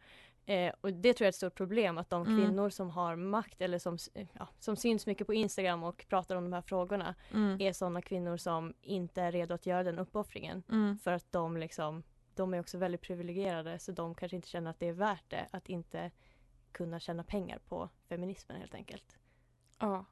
Eh, 0.46 0.72
och 0.80 0.92
det 0.92 1.12
tror 1.14 1.24
jag 1.24 1.26
är 1.26 1.28
ett 1.28 1.34
stort 1.34 1.54
problem 1.54 1.98
att 1.98 2.10
de 2.10 2.22
Mm. 2.26 2.38
kvinnor 2.40 2.70
som 2.70 2.90
har 2.90 3.16
makt 3.16 3.60
eller 3.60 3.78
som, 3.78 3.98
eh, 4.14 4.26
ja, 4.32 4.48
som 4.58 4.76
syns 4.76 5.06
mycket 5.06 5.26
på 5.26 5.34
Instagram 5.34 5.82
och 5.82 6.06
pratar 6.08 6.36
om 6.36 6.44
de 6.44 6.52
här 6.52 6.62
frågorna 6.62 7.14
Mm. 7.34 7.60
är 7.60 7.72
sådana 7.72 8.02
kvinnor 8.02 8.36
som 8.36 8.74
inte 8.82 9.22
är 9.22 9.32
redo 9.32 9.54
att 9.54 9.66
göra 9.66 9.82
den 9.82 9.98
uppoffringen. 9.98 10.62
Mm. 10.68 10.98
För 10.98 11.12
att 11.12 11.32
de 11.32 11.56
liksom, 11.56 12.02
de 12.34 12.54
är 12.54 12.60
också 12.60 12.78
väldigt 12.78 13.00
privilegierade 13.00 13.78
så 13.78 13.92
de 13.92 14.14
kanske 14.14 14.36
inte 14.36 14.48
känner 14.48 14.70
att 14.70 14.80
det 14.80 14.88
är 14.88 14.92
värt 14.92 15.30
det 15.30 15.48
att 15.50 15.68
inte 15.68 16.10
kunna 16.72 17.00
tjäna 17.00 17.24
pengar 17.24 17.58
på 17.68 17.88
feminismen 18.08 18.60
helt 18.60 18.74
enkelt. 18.74 19.18
Ja, 19.78 20.04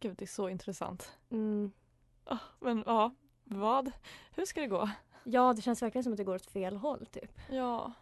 gud 0.00 0.16
det 0.16 0.24
är 0.24 0.26
så 0.26 0.48
intressant. 0.48 1.18
Mm. 1.30 1.72
Ah, 2.24 2.38
men 2.60 2.84
ja, 2.86 3.14
vad? 3.44 3.92
Hur 4.34 4.44
ska 4.44 4.60
det 4.60 4.66
gå? 4.66 4.90
Ja, 5.24 5.52
det 5.52 5.62
känns 5.62 5.82
verkligen 5.82 6.04
som 6.04 6.12
att 6.12 6.16
det 6.16 6.24
går 6.24 6.34
åt 6.34 6.46
fel 6.46 6.76
håll 6.76 7.06
typ. 7.06 7.38
Ja. 7.50 7.92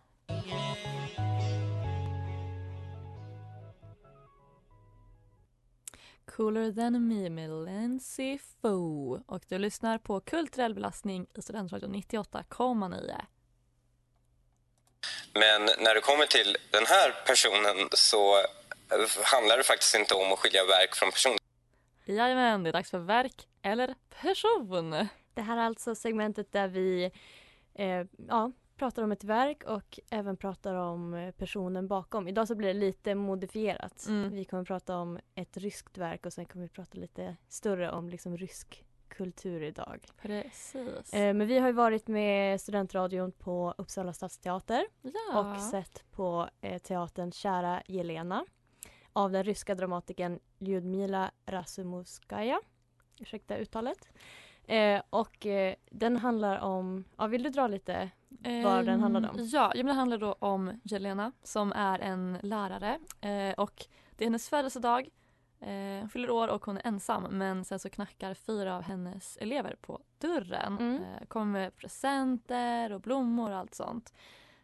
Cooler 6.24 6.72
than 6.72 7.08
me 7.08 7.30
med 7.30 7.50
Lindsay 7.64 8.38
Foo. 8.38 9.22
Och 9.26 9.44
du 9.48 9.58
lyssnar 9.58 9.98
på 9.98 10.20
Kulturell 10.20 10.74
belastning 10.74 11.26
i 11.34 11.42
Studentradion 11.42 11.94
98,9. 11.94 13.20
Men 15.38 15.62
när 15.84 15.94
det 15.94 16.00
kommer 16.00 16.26
till 16.26 16.56
den 16.70 16.86
här 16.86 17.14
personen 17.26 17.88
så 17.92 18.38
eh, 18.38 19.24
handlar 19.24 19.56
det 19.56 19.64
faktiskt 19.64 19.94
inte 19.94 20.14
om 20.14 20.32
att 20.32 20.38
skilja 20.38 20.64
verk 20.64 20.94
från 20.94 21.10
person. 21.10 21.36
Jajamän, 22.04 22.62
det 22.62 22.70
är 22.70 22.72
dags 22.72 22.90
för 22.90 22.98
verk 22.98 23.48
eller 23.62 23.94
person. 24.22 25.08
Det 25.34 25.42
här 25.42 25.56
är 25.56 25.62
alltså 25.62 25.94
segmentet 25.94 26.52
där 26.52 26.68
vi 26.68 27.10
eh, 27.74 28.04
ja, 28.28 28.52
pratar 28.76 29.02
om 29.02 29.12
ett 29.12 29.24
verk 29.24 29.64
och 29.64 29.98
även 30.10 30.36
pratar 30.36 30.74
om 30.74 31.14
eh, 31.14 31.30
personen 31.30 31.88
bakom. 31.88 32.28
Idag 32.28 32.48
så 32.48 32.54
blir 32.54 32.68
det 32.68 32.80
lite 32.80 33.14
modifierat. 33.14 34.06
Mm. 34.08 34.30
Vi 34.30 34.44
kommer 34.44 34.64
prata 34.64 34.96
om 34.96 35.18
ett 35.34 35.56
ryskt 35.56 35.98
verk 35.98 36.26
och 36.26 36.32
sen 36.32 36.46
kommer 36.46 36.64
vi 36.64 36.68
prata 36.68 36.98
lite 36.98 37.36
större 37.48 37.90
om 37.90 38.08
liksom 38.08 38.36
rysk 38.36 38.84
kultur 39.08 39.62
idag. 39.62 40.06
Precis. 40.22 41.14
Eh, 41.14 41.34
men 41.34 41.46
vi 41.46 41.58
har 41.58 41.66
ju 41.66 41.72
varit 41.72 42.08
med 42.08 42.60
Studentradion 42.60 43.32
på 43.32 43.74
Uppsala 43.78 44.12
stadsteater 44.12 44.86
Ja. 45.02 45.40
och 45.54 45.60
sett 45.60 46.04
på 46.10 46.48
eh, 46.60 46.78
teatern 46.78 47.32
Kära 47.32 47.82
Jelena 47.86 48.44
av 49.12 49.30
den 49.30 49.44
ryska 49.44 49.74
dramatikern 49.74 50.38
Lyudmila 50.58 51.30
Rasumuskaja. 51.46 52.60
Ursäkta 53.20 53.56
uttalet. 53.56 54.08
Eh, 54.64 55.02
och 55.10 55.46
den 55.90 56.16
handlar 56.16 56.58
om, 56.58 57.04
ja, 57.18 57.26
vill 57.26 57.42
du 57.42 57.50
dra 57.50 57.66
lite 57.66 58.10
vad 58.64 58.86
den 58.86 59.00
handlade 59.00 59.28
om? 59.28 59.38
Ehm, 59.38 59.46
Ja, 59.46 59.72
men 59.76 59.86
det 59.86 59.92
handlar 59.92 60.18
då 60.18 60.32
om 60.38 60.80
Jelena 60.84 61.32
som 61.42 61.72
är 61.72 61.98
en 61.98 62.38
lärare 62.42 62.98
och 63.56 63.86
det 64.16 64.24
är 64.24 64.26
hennes 64.26 64.48
födelsedag. 64.48 65.08
Eh, 65.60 66.00
hon 66.00 66.08
fyller 66.08 66.30
år 66.30 66.48
och 66.48 66.66
hon 66.66 66.76
är 66.76 66.86
ensam 66.86 67.22
men 67.22 67.64
sen 67.64 67.78
så 67.78 67.90
knackar 67.90 68.34
fyra 68.34 68.76
av 68.76 68.82
hennes 68.82 69.36
elever 69.36 69.76
på 69.80 70.00
dörren. 70.18 70.78
Mm. 70.78 71.02
Eh, 71.02 71.26
kommer 71.28 71.52
med 71.52 71.76
presenter 71.76 72.92
och 72.92 73.00
blommor 73.00 73.50
och 73.50 73.56
allt 73.56 73.74
sånt. 73.74 74.12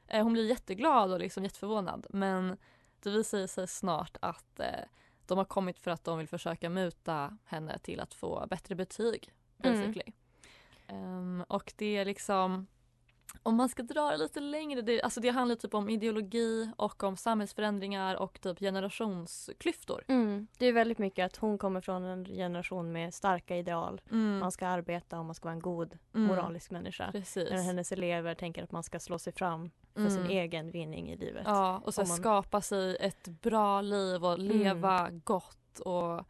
Eh, 0.07 0.23
hon 0.23 0.33
blir 0.33 0.49
jätteglad 0.49 1.13
och 1.13 1.19
liksom 1.19 1.45
jätteförvånad 1.45 2.07
men 2.11 2.57
det 3.03 3.11
visar 3.11 3.47
sig 3.47 3.69
snart 3.69 4.17
att 4.21 4.61
eh, 4.61 4.85
de 5.27 5.39
har 5.39 5.45
kommit 5.45 5.79
för 5.79 5.91
att 5.91 6.05
de 6.05 6.19
vill 6.19 6.29
försöka 6.29 6.71
muta 6.71 7.39
henne 7.45 7.79
till 7.79 8.01
att 8.01 8.15
få 8.15 8.47
bättre 8.51 8.75
betyg. 8.75 9.33
Mm. 9.63 9.95
Ehm, 10.87 11.45
och 11.49 11.73
det 11.77 11.97
är 11.97 12.05
liksom 12.05 12.67
om 13.43 13.57
man 13.57 13.69
ska 13.69 13.83
dra 13.83 14.11
det 14.11 14.17
lite 14.17 14.41
längre, 14.41 14.83
det, 14.83 15.03
alltså 15.03 15.21
det 15.21 15.29
handlar 15.29 15.57
typ 15.57 15.75
om 15.75 15.89
ideologi 15.89 16.71
och 16.77 17.03
om 17.03 17.17
samhällsförändringar 17.17 18.15
och 18.17 18.41
typ 18.41 18.59
generationsklyftor. 18.59 20.05
Mm. 20.09 20.47
Det 20.59 20.67
är 20.67 20.73
väldigt 20.73 20.99
mycket 20.99 21.27
att 21.27 21.37
hon 21.37 21.59
kommer 21.59 21.81
från 21.81 22.05
en 22.05 22.25
generation 22.25 22.93
med 22.93 23.15
starka 23.15 23.57
ideal. 23.57 24.01
Mm. 24.11 24.39
Man 24.39 24.53
ska 24.53 24.67
arbeta 24.69 25.19
och 25.19 25.25
man 25.25 25.35
ska 25.35 25.45
vara 25.45 25.55
en 25.55 25.61
god 25.61 25.99
Mm. 26.15 26.27
moralisk 26.27 26.71
människa. 26.71 27.13
Precis. 27.13 27.51
Medan 27.51 27.65
hennes 27.65 27.93
elever 27.93 28.35
tänker 28.35 28.63
att 28.65 28.73
man 28.73 28.83
ska 28.83 29.01
slå 29.01 29.19
sig 29.19 29.33
fram 29.33 29.71
för 29.95 30.01
Mm. 30.01 30.11
sin 30.11 30.27
egen 30.27 30.71
vinning 30.71 31.11
i 31.11 31.17
livet. 31.17 31.43
Ja, 31.47 31.83
och 31.85 31.95
så 31.95 32.01
man- 32.01 32.07
skapa 32.17 32.61
sig 32.61 32.97
ett 33.01 33.29
bra 33.29 33.81
liv 33.81 34.25
och 34.25 34.39
leva 34.39 35.11
gott 35.11 35.79
och 35.81 36.27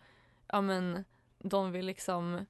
ja 0.46 0.60
men 0.60 1.04
de 1.38 1.72
vill 1.72 1.86
liksom 1.86 2.46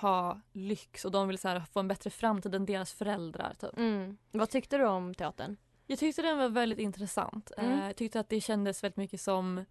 ha 0.00 0.40
lyx 0.52 1.04
och 1.04 1.10
de 1.10 1.28
vill 1.28 1.38
så 1.38 1.48
här, 1.48 1.60
få 1.72 1.80
en 1.80 1.88
bättre 1.88 2.10
framtid 2.10 2.54
än 2.54 2.66
deras 2.66 2.92
föräldrar. 2.92 3.54
Typ. 3.60 3.76
Mm. 3.78 4.16
Vad 4.30 4.50
tyckte 4.50 4.78
du 4.78 4.84
om 4.86 5.14
teatern? 5.14 5.56
Jag 5.86 5.98
tyckte 5.98 6.22
den 6.22 6.38
var 6.38 6.48
väldigt 6.48 6.78
intressant. 6.78 7.52
Mm. 7.56 7.78
Eh, 7.80 7.86
Jag 7.86 7.96
tyckte 7.96 8.20
att 8.20 8.28
det 8.28 8.40
kändes 8.40 8.84
väldigt 8.84 8.96
mycket 8.96 9.20
som 9.20 9.64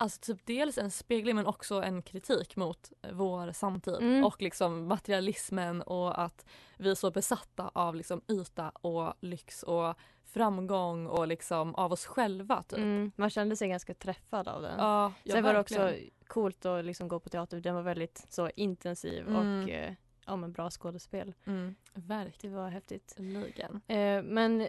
Alltså 0.00 0.20
typ 0.20 0.46
dels 0.46 0.78
en 0.78 0.90
spegling 0.90 1.36
men 1.36 1.46
också 1.46 1.82
en 1.82 2.02
kritik 2.02 2.56
mot 2.56 2.92
vår 3.12 3.52
samtid 3.52 3.94
Mm. 3.94 4.24
och 4.24 4.42
liksom 4.42 4.86
materialismen 4.86 5.82
och 5.82 6.20
att 6.22 6.46
vi 6.76 6.90
är 6.90 6.94
så 6.94 7.10
besatta 7.10 7.70
av 7.74 7.94
liksom 7.94 8.20
yta 8.28 8.68
och 8.70 9.14
lyx 9.20 9.62
och 9.62 9.94
framgång 10.24 11.06
och 11.06 11.26
liksom 11.28 11.74
av 11.74 11.92
oss 11.92 12.06
själva 12.06 12.62
typ. 12.62 12.78
Mm. 12.78 13.12
Man 13.16 13.30
kände 13.30 13.56
sig 13.56 13.68
ganska 13.68 13.94
träffad 13.94 14.48
av 14.48 14.62
den. 14.62 14.78
Ja, 14.78 15.12
Sen 15.26 15.44
var 15.44 15.54
det 15.54 15.60
också. 15.60 15.92
Coolt 16.28 16.64
att 16.66 16.84
liksom 16.84 17.08
gå 17.08 17.20
på 17.20 17.28
teater. 17.28 17.60
Den 17.60 17.74
var 17.74 17.82
väldigt 17.82 18.26
så 18.28 18.50
intensiv 18.56 19.28
Mm. 19.28 19.36
och 19.62 19.70
eh, 19.70 19.92
ja, 20.26 20.36
men 20.36 20.52
bra 20.52 20.70
skådespel. 20.70 21.34
Mm, 21.46 21.74
verkligen. 21.94 22.56
Det 22.56 22.62
var 22.62 22.68
häftigt. 22.68 23.14
Ligen. 23.18 23.80
Eh, 23.88 24.22
men 24.22 24.68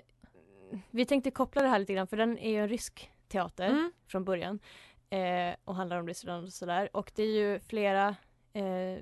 vi 0.91 1.05
tänkte 1.05 1.31
koppla 1.31 1.61
det 1.61 1.67
här 1.67 1.79
lite 1.79 1.93
grann 1.93 2.07
för 2.07 2.17
den 2.17 2.37
är 2.37 2.49
ju 2.51 2.57
en 2.57 2.69
rysk 2.69 3.11
teater 3.27 3.69
Mm. 3.69 3.91
från 4.07 4.25
början 4.25 4.59
eh, 5.09 5.55
och 5.65 5.75
handlar 5.75 5.99
om 5.99 6.07
Ryssland 6.07 6.45
och 6.47 6.53
sådär. 6.53 6.89
Och 6.93 7.11
det 7.15 7.23
är 7.23 7.31
ju 7.53 7.59
flera 7.59 8.15
eh, 8.53 8.97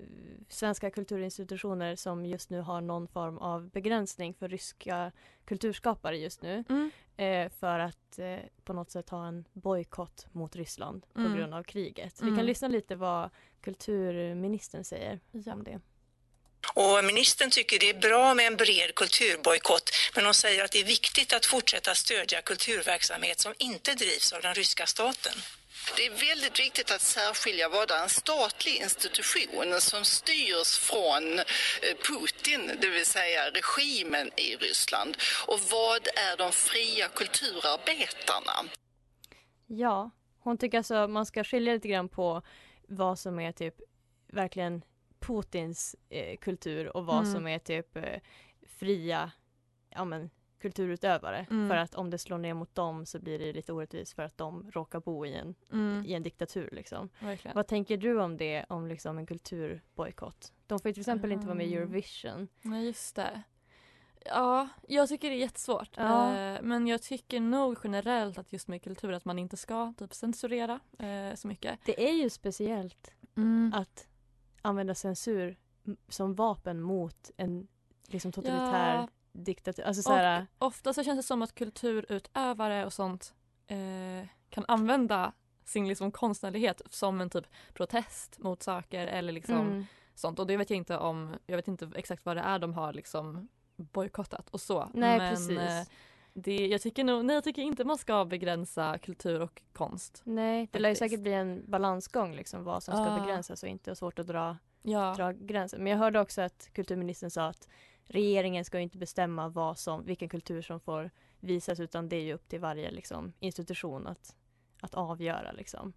svenska 0.50 0.92
kulturinstitutioner 0.92 1.96
som 1.96 2.26
just 2.26 2.50
nu 2.50 2.62
har 2.62 2.82
någon 2.82 3.08
form 3.08 3.38
av 3.38 3.70
begränsning 3.70 4.34
för 4.34 4.48
ryska 4.50 5.12
kulturskapare 5.46 6.18
just 6.18 6.42
nu. 6.42 6.64
Mm. 6.70 6.92
Eh, 7.18 7.52
för 7.60 7.80
att 7.80 8.20
eh, 8.20 8.38
på 8.64 8.74
något 8.74 8.92
sätt 8.92 9.10
ha 9.10 9.28
en 9.28 9.46
bojkott 9.54 10.26
mot 10.32 10.56
Ryssland 10.56 11.06
på 11.14 11.20
Mm. 11.20 11.36
grund 11.38 11.54
av 11.54 11.64
kriget. 11.64 12.22
Vi 12.22 12.24
Mm. 12.28 12.38
kan 12.38 12.46
lyssna 12.46 12.68
lite 12.68 12.96
vad 12.96 13.30
kulturministern 13.62 14.84
säger 14.84 15.20
om 15.46 15.64
det. 15.64 15.80
Och 16.76 17.06
ministern 17.06 17.50
tycker 17.50 17.80
det 17.80 17.90
är 17.90 18.00
bra 18.00 18.34
med 18.34 18.48
en 18.48 18.56
bred 18.56 18.96
kulturbojkott 18.96 19.90
men 20.16 20.26
hon 20.26 20.34
säger 20.34 20.64
att 20.64 20.72
det 20.72 20.80
är 20.80 20.86
viktigt 20.86 21.34
att 21.34 21.46
fortsätta 21.46 21.96
stödja 21.96 22.42
kulturverksamhet 22.42 23.40
som 23.40 23.54
inte 23.58 23.94
drivs 23.94 24.34
av 24.34 24.42
den 24.42 24.54
ryska 24.54 24.86
staten. 24.86 25.34
Det 25.95 26.06
är 26.06 26.30
väldigt 26.30 26.60
viktigt 26.60 26.91
att 26.91 27.02
särskilja 27.02 27.69
vad 27.69 27.91
är 27.91 28.04
en 28.04 28.10
statlig 28.10 28.76
institution 28.76 29.82
som 29.82 30.04
styrs 30.04 30.78
från 30.80 31.39
eh, 31.39 31.95
Putin, 32.08 32.71
det 32.82 32.89
vill 32.89 33.06
säga 33.06 33.41
regimen 33.50 34.32
i 34.38 34.56
Ryssland, 34.56 35.17
och 35.47 35.60
vad 35.71 36.08
är 36.08 36.38
de 36.38 36.52
fria 36.52 37.08
kulturarbetarna? 37.08 38.69
Ja, 39.67 40.10
hon 40.39 40.58
tycker 40.58 40.78
alltså 40.78 41.08
man 41.08 41.26
ska 41.26 41.43
skilja 41.43 41.73
lite 41.73 41.88
grann 41.88 42.10
på 42.10 42.41
vad 42.88 43.19
som 43.19 43.39
är 43.39 43.52
typ 43.52 43.76
verkligen 44.28 44.82
Putins 45.19 45.95
eh, 46.10 46.38
kultur 46.38 46.97
och 46.97 47.06
vad 47.06 47.19
Mm. 47.21 47.34
som 47.34 47.47
är 47.47 47.60
typ 47.60 47.95
eh, 47.97 48.19
fria 48.80 49.32
ja, 49.89 50.06
men, 50.06 50.30
kulturutövare. 50.60 51.46
Mm. 51.50 51.70
För 51.70 51.76
att 51.78 51.96
om 51.96 52.10
det 52.10 52.17
slår 52.17 52.38
ner 52.38 52.54
mot 52.54 52.76
dem 52.76 53.06
så 53.06 53.20
blir 53.20 53.39
det 53.39 53.54
lite 53.54 53.74
orättvist 53.74 54.13
för 54.13 54.24
att 54.24 54.38
de 54.38 54.72
råkar 54.72 55.00
bo 55.00 55.26
i 55.26 55.34
en, 55.36 55.56
Mm. 55.72 56.06
i 56.06 56.13
en 56.13 56.24
diktatur. 56.24 56.70
Liksom. 56.72 57.10
Verkligen. 57.20 57.56
Vad 57.56 57.67
tänker 57.67 57.98
du 57.98 58.20
om 58.22 58.38
det, 58.38 58.65
om 58.70 58.88
liksom 58.88 59.17
en 59.17 59.26
kulturbojkott? 59.26 60.54
De 60.67 60.80
får 60.80 60.89
ju 60.89 60.93
till 60.93 61.02
exempel 61.02 61.32
inte 61.32 61.46
vara 61.46 61.56
med 61.56 61.67
i 61.67 61.74
Mm. 61.74 61.84
Eurovision. 61.84 62.48
Nej 62.62 62.86
just 62.86 63.15
det. 63.15 63.41
Ja, 64.26 64.67
jag 64.88 65.10
tycker 65.10 65.30
det 65.30 65.36
är 65.36 65.39
jättesvårt. 65.39 65.89
Ja. 65.98 66.38
Eh, 66.38 66.62
men 66.62 66.88
jag 66.88 67.02
tycker 67.02 67.39
nog 67.39 67.78
generellt 67.84 68.38
att 68.38 68.54
just 68.54 68.67
med 68.67 68.84
kultur 68.84 69.13
att 69.13 69.26
man 69.26 69.39
inte 69.39 69.58
ska 69.58 69.93
typ 69.98 70.13
censurera 70.13 70.80
eh, 71.00 71.36
så 71.36 71.48
mycket. 71.48 71.80
Det 71.86 72.10
är 72.10 72.13
ju 72.13 72.30
speciellt 72.30 73.12
Mm. 73.36 73.74
att 73.76 74.08
använda 74.62 74.96
censur 74.96 75.58
som 76.10 76.36
vapen 76.36 76.82
mot 76.82 77.32
en 77.38 77.67
liksom 78.08 78.32
totalitär 78.32 78.93
Ja. 78.96 79.08
Diktatur. 79.43 79.84
Alltså 79.84 80.02
så 80.02 80.13
här, 80.13 80.47
Och 80.58 80.67
ofta 80.67 80.93
så 80.93 81.04
känns 81.04 81.19
det 81.19 81.23
som 81.23 81.41
att 81.41 81.56
kulturutövare 81.56 82.86
och 82.86 82.93
sånt 82.93 83.34
eh, 83.67 84.28
kan 84.50 84.65
använda 84.67 85.32
sin 85.65 85.88
liksom 85.88 86.12
konstnärlighet 86.12 86.82
som 86.89 87.21
en 87.21 87.30
typ 87.30 87.45
protest 87.73 88.39
mot 88.39 88.63
saker 88.63 89.08
eller 89.08 89.34
liksom 89.34 89.56
Mm. 89.60 89.86
sånt. 90.15 90.39
Och 90.39 90.47
det 90.47 90.58
vet 90.58 90.69
jag 90.69 90.78
inte 90.78 90.97
om, 90.97 91.36
jag 91.45 91.56
vet 91.56 91.67
inte 91.67 91.91
exakt 91.95 92.26
vad 92.26 92.38
det 92.38 92.41
är 92.41 92.60
de 92.60 92.73
har 92.73 92.93
liksom 92.93 93.47
bojkottat 93.76 94.50
och 94.50 94.62
så. 94.62 94.89
Nej, 94.93 95.17
Men 95.19 95.30
precis. 95.36 95.58
eh, 95.60 95.84
det, 96.34 96.67
jag 96.67 96.82
tycker 96.82 97.04
nog, 97.04 97.26
nej 97.26 97.34
jag 97.34 97.43
tycker 97.43 97.62
inte 97.62 97.84
man 97.84 97.97
ska 97.97 98.26
begränsa 98.26 98.97
kultur 98.97 99.41
och 99.41 99.62
konst. 99.73 100.21
Nej, 100.23 100.69
det 100.71 100.80
lär 100.80 100.89
ju 100.89 100.95
säkert 100.95 101.19
bli 101.19 101.34
en 101.34 101.63
balansgång 101.71 102.36
liksom 102.36 102.63
vad 102.63 102.84
som 102.84 102.93
ska 102.93 103.06
Ja. 103.13 103.19
begränsas 103.19 103.63
och 103.63 103.69
inte 103.69 103.91
och 103.91 103.97
svårt 103.97 104.19
att 104.19 104.28
dra, 104.28 104.58
Ja. 104.82 105.13
dra 105.17 105.32
gränsen. 105.32 105.84
Men 105.84 105.91
jag 105.91 106.00
hörde 106.00 106.19
också 106.19 106.41
att 106.41 106.69
kulturministern 106.73 107.32
sa 107.32 107.47
att 107.47 107.67
regeringen 108.08 108.65
ska 108.65 108.78
ju 108.78 108.84
inte 108.84 108.98
bestämma 108.98 109.50
vad 109.50 109.78
som, 109.78 110.06
vilken 110.06 110.30
kultur 110.30 110.62
som 110.62 110.80
får 110.80 111.12
visas 111.39 111.80
utan 111.80 112.10
det 112.10 112.15
är 112.15 112.24
ju 112.24 112.34
upp 112.34 112.48
till 112.48 112.60
varje 112.60 112.91
liksom, 112.91 113.34
institution 113.39 114.08
att, 114.08 114.36
att 114.82 114.93
avgöra 114.93 115.52
liksom. 115.52 115.93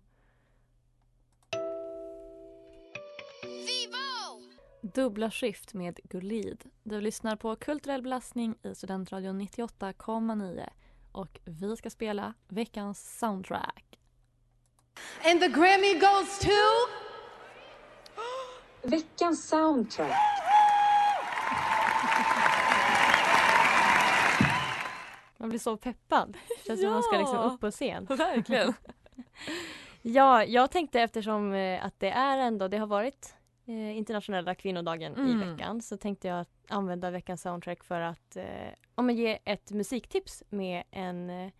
Dubbla 4.82 5.30
skift 5.30 5.74
med 5.74 6.00
Gulid. 6.04 6.64
Du 6.82 7.00
lyssnar 7.00 7.36
på 7.36 7.56
Kulturell 7.56 8.02
belastning 8.02 8.54
i 8.62 8.74
Studentradion 8.74 9.40
98,9 9.40 10.68
och 11.12 11.40
vi 11.44 11.76
ska 11.76 11.90
spela 11.90 12.34
veckans 12.48 13.18
soundtrack. 13.18 13.98
And 15.24 15.40
the 15.40 15.48
Grammy 15.48 15.94
goes 15.94 16.38
to... 16.38 16.50
Veckans 18.88 19.48
soundtrack. 19.48 20.39
Man 25.40 25.48
blir 25.48 25.58
så 25.58 25.76
peppad. 25.76 26.36
Känns 26.66 26.80
som 26.80 26.90
man 26.90 27.02
ska 27.02 27.18
liksom 27.18 27.36
Ja, 27.36 27.42
upp 27.44 27.60
på 27.60 27.70
scen. 27.70 28.04
verkligen. 28.10 28.74
ja, 30.02 30.44
jag 30.44 30.70
tänkte 30.70 31.00
eftersom 31.00 31.52
eh, 31.52 31.84
att 31.84 32.00
det 32.00 32.10
är 32.10 32.38
ändå, 32.38 32.68
det 32.68 32.78
har 32.78 32.86
varit 32.86 33.34
eh, 33.66 33.96
internationella 33.96 34.54
kvinnodagen 34.54 35.12
i 35.16 35.32
Mm. 35.32 35.50
veckan 35.50 35.82
så 35.82 35.96
tänkte 35.96 36.28
jag 36.28 36.46
använda 36.68 37.10
veckans 37.10 37.42
soundtrack 37.42 37.84
för 37.84 38.00
att 38.00 38.36
eh, 38.36 38.44
ja, 38.96 39.10
ge 39.10 39.38
ett 39.44 39.70
musiktips 39.70 40.42
med 40.48 40.82
en 40.90 41.30
eh, 41.30 41.50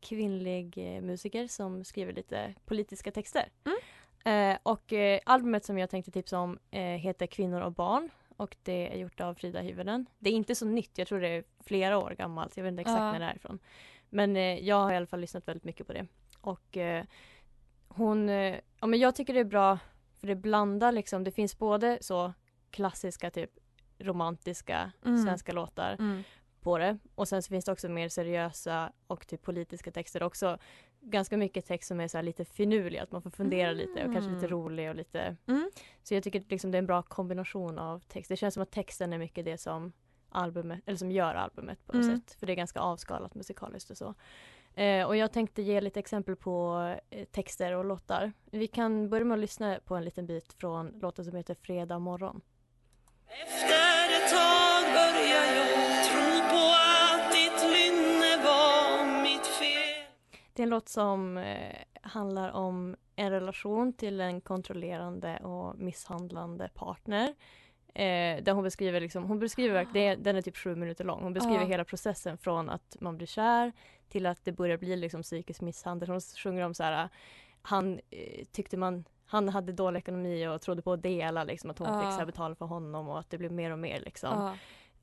kvinnlig 0.00 0.76
musiker 1.02 1.46
som 1.46 1.84
skriver 1.84 2.12
lite 2.12 2.54
politiska 2.64 3.10
texter. 3.10 3.48
Mm. 3.64 3.78
Eh, 4.52 4.58
och 4.62 4.92
eh, 4.92 5.20
albumet 5.26 5.64
som 5.64 5.78
jag 5.78 5.90
tänkte 5.90 6.10
tipsa 6.10 6.38
om 6.38 6.58
eh, 6.70 6.80
heter 6.82 7.26
Kvinnor 7.26 7.60
och 7.60 7.72
barn 7.72 8.10
och 8.36 8.56
det 8.62 8.92
är 8.94 8.98
gjort 8.98 9.20
av 9.20 9.34
Frida 9.34 9.60
Hyvönen. 9.60 10.06
Det 10.18 10.30
är 10.30 10.34
inte 10.34 10.54
så 10.54 10.66
nytt, 10.66 10.98
jag 10.98 11.08
tror 11.08 11.20
det 11.20 11.28
är 11.28 11.44
flera 11.64 11.98
år 11.98 12.14
gammalt. 12.18 12.56
Jag 12.56 12.64
vet 12.64 12.70
inte 12.70 12.80
exakt 12.80 12.98
Ja. 13.00 13.12
när 13.12 13.18
det 13.20 13.24
är 13.26 13.36
ifrån. 13.36 13.58
Men 14.10 14.36
eh, 14.36 14.42
jag 14.58 14.76
har 14.76 14.92
i 14.92 14.96
alla 14.96 15.06
fall 15.06 15.20
lyssnat 15.20 15.48
väldigt 15.48 15.64
mycket 15.64 15.86
på 15.86 15.92
det. 15.92 16.06
Och 16.40 16.76
eh, 16.76 17.04
hon, 17.88 18.28
eh, 18.28 18.56
ja 18.80 18.86
men 18.86 18.98
jag 18.98 19.14
tycker 19.14 19.34
det 19.34 19.40
är 19.40 19.44
bra 19.44 19.78
för 20.20 20.26
det 20.26 20.34
blandar 20.36 20.92
liksom, 20.92 21.24
det 21.24 21.30
finns 21.30 21.58
både 21.58 21.98
så 22.00 22.32
klassiska 22.70 23.30
typ 23.30 23.50
romantiska 23.98 24.92
Mm. 25.04 25.18
svenska 25.24 25.52
låtar 25.52 25.96
Mm. 25.98 26.22
på 26.60 26.78
det. 26.78 26.98
Och 27.14 27.28
sen 27.28 27.42
så 27.42 27.48
finns 27.48 27.64
det 27.64 27.72
också 27.72 27.88
mer 27.88 28.08
seriösa 28.08 28.92
och 29.06 29.26
typ 29.26 29.42
politiska 29.42 29.90
texter 29.90 30.22
också. 30.22 30.58
Ganska 31.10 31.36
mycket 31.36 31.66
text 31.66 31.88
som 31.88 32.00
är 32.00 32.08
så 32.08 32.18
här 32.18 32.22
lite 32.22 32.44
finurlig, 32.44 32.98
att 32.98 33.12
man 33.12 33.22
får 33.22 33.30
fundera 33.30 33.72
lite 33.72 34.06
och 34.06 34.12
kanske 34.12 34.30
lite 34.30 34.46
Mm. 34.46 34.50
rolig 34.50 34.88
och 34.88 34.94
lite 34.96 35.36
Mm. 35.46 35.70
Så 36.02 36.14
jag 36.14 36.22
tycker 36.22 36.44
liksom 36.48 36.70
det 36.70 36.76
är 36.76 36.78
en 36.78 36.86
bra 36.86 37.02
kombination 37.02 37.78
av 37.78 38.00
text. 38.00 38.28
Det 38.28 38.36
känns 38.36 38.54
som 38.54 38.62
att 38.62 38.70
texten 38.70 39.12
är 39.12 39.18
mycket 39.18 39.44
det 39.44 39.58
som 39.58 39.92
albumet, 40.30 40.80
eller 40.86 40.98
som 40.98 41.10
gör 41.10 41.34
albumet 41.34 41.86
på 41.86 41.96
något 41.96 42.04
Mm. 42.04 42.20
sätt. 42.20 42.36
För 42.40 42.46
det 42.46 42.52
är 42.52 42.56
ganska 42.56 42.80
avskalat 42.80 43.34
musikaliskt 43.34 43.90
och 43.90 43.96
så. 43.96 44.14
Eh, 44.74 45.06
och 45.06 45.16
jag 45.16 45.32
tänkte 45.32 45.62
ge 45.62 45.80
lite 45.80 46.00
exempel 46.00 46.36
på 46.36 46.78
eh, 47.10 47.24
texter 47.24 47.72
och 47.72 47.84
låtar. 47.84 48.32
Vi 48.50 48.66
kan 48.66 49.08
börja 49.10 49.24
med 49.24 49.34
att 49.34 49.40
lyssna 49.40 49.78
på 49.84 49.96
en 49.96 50.04
liten 50.04 50.26
bit 50.26 50.52
från 50.52 50.88
låten 50.88 51.24
som 51.24 51.36
heter 51.36 51.54
Fredag 51.54 51.98
morgon. 51.98 52.40
Efter 53.26 54.16
ett 54.16 54.30
tag 54.30 54.82
börjar 54.92 55.46
jag 55.56 55.65
Det 60.56 60.62
är 60.62 60.64
en 60.64 60.70
låt 60.70 60.88
som 60.88 61.38
eh, 61.38 61.76
handlar 62.02 62.50
om 62.52 62.96
en 63.16 63.30
relation 63.30 63.92
till 63.92 64.20
en 64.20 64.40
kontrollerande 64.40 65.36
och 65.36 65.78
misshandlande 65.78 66.68
partner. 66.74 67.34
Eh, 67.94 68.42
där 68.42 68.52
hon 68.52 68.64
beskriver, 68.64 69.00
liksom, 69.00 69.24
hon 69.24 69.38
beskriver 69.38 69.86
det 69.92 70.06
är, 70.06 70.16
den 70.16 70.36
är 70.36 70.42
typ 70.42 70.56
sju 70.56 70.76
minuter 70.76 71.04
lång. 71.04 71.22
Hon 71.22 71.32
beskriver 71.32 71.60
Ja. 71.60 71.66
hela 71.66 71.84
processen 71.84 72.38
från 72.38 72.70
att 72.70 72.96
man 73.00 73.16
blir 73.16 73.26
kär 73.26 73.72
till 74.08 74.26
att 74.26 74.44
det 74.44 74.52
börjar 74.52 74.76
bli 74.78 74.96
liksom, 74.96 75.22
psykisk 75.22 75.60
misshandel. 75.60 76.08
Hon 76.08 76.20
sjunger 76.20 76.62
om 76.64 76.74
så 76.74 76.82
här, 76.82 77.08
han 77.62 78.00
eh, 78.10 78.44
tyckte 78.52 78.76
man 78.76 79.04
han 79.28 79.48
hade 79.48 79.72
dålig 79.72 79.98
ekonomi 79.98 80.46
och 80.48 80.60
trodde 80.62 80.82
på 80.82 80.92
att 80.92 81.02
dela, 81.02 81.44
liksom, 81.44 81.70
att 81.70 81.78
hon 81.78 81.88
Ja. 81.88 82.00
fick 82.00 82.10
så 82.12 82.18
här, 82.18 82.26
betala 82.26 82.54
för 82.54 82.66
honom 82.66 83.08
och 83.08 83.18
att 83.18 83.30
det 83.30 83.38
blev 83.38 83.52
mer 83.52 83.70
och 83.70 83.78
mer 83.78 84.00
liksom, 84.00 84.30
Ja. 84.42 84.54